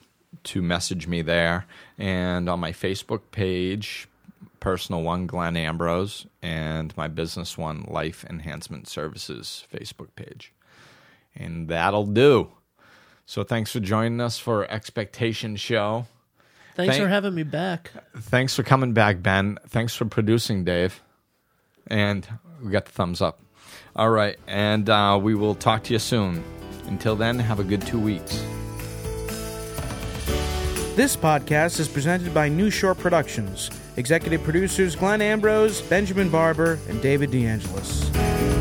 to 0.44 0.62
message 0.62 1.06
me 1.06 1.22
there, 1.22 1.66
and 1.98 2.48
on 2.48 2.60
my 2.60 2.72
Facebook 2.72 3.20
page, 3.30 4.08
personal 4.60 5.02
one, 5.02 5.26
Glenn 5.26 5.56
Ambrose, 5.56 6.26
and 6.40 6.96
my 6.96 7.08
business 7.08 7.58
one, 7.58 7.84
Life 7.88 8.24
Enhancement 8.28 8.88
Services 8.88 9.66
Facebook 9.72 10.08
page. 10.16 10.52
And 11.34 11.68
that'll 11.68 12.06
do. 12.06 12.50
So 13.26 13.42
thanks 13.44 13.72
for 13.72 13.80
joining 13.80 14.20
us 14.20 14.38
for 14.38 14.70
Expectation 14.70 15.56
Show. 15.56 16.06
Thanks 16.74 16.94
Thank- 16.96 17.04
for 17.04 17.08
having 17.08 17.34
me 17.34 17.42
back. 17.42 17.90
Thanks 18.16 18.54
for 18.54 18.62
coming 18.62 18.92
back, 18.92 19.22
Ben. 19.22 19.58
Thanks 19.68 19.94
for 19.94 20.04
producing, 20.04 20.64
Dave. 20.64 21.02
And 21.86 22.26
we 22.62 22.70
got 22.70 22.86
the 22.86 22.92
thumbs 22.92 23.20
up. 23.20 23.40
All 23.94 24.10
right. 24.10 24.38
And 24.46 24.88
uh, 24.88 25.18
we 25.22 25.34
will 25.34 25.54
talk 25.54 25.84
to 25.84 25.92
you 25.92 25.98
soon. 25.98 26.42
Until 26.86 27.16
then, 27.16 27.38
have 27.38 27.60
a 27.60 27.64
good 27.64 27.82
two 27.82 27.98
weeks. 28.00 28.42
This 30.94 31.16
podcast 31.16 31.80
is 31.80 31.88
presented 31.88 32.34
by 32.34 32.50
New 32.50 32.68
Shore 32.68 32.94
Productions. 32.94 33.70
Executive 33.96 34.42
producers 34.42 34.94
Glenn 34.94 35.22
Ambrose, 35.22 35.80
Benjamin 35.80 36.28
Barber, 36.28 36.78
and 36.86 37.00
David 37.00 37.30
DeAngelis. 37.30 38.51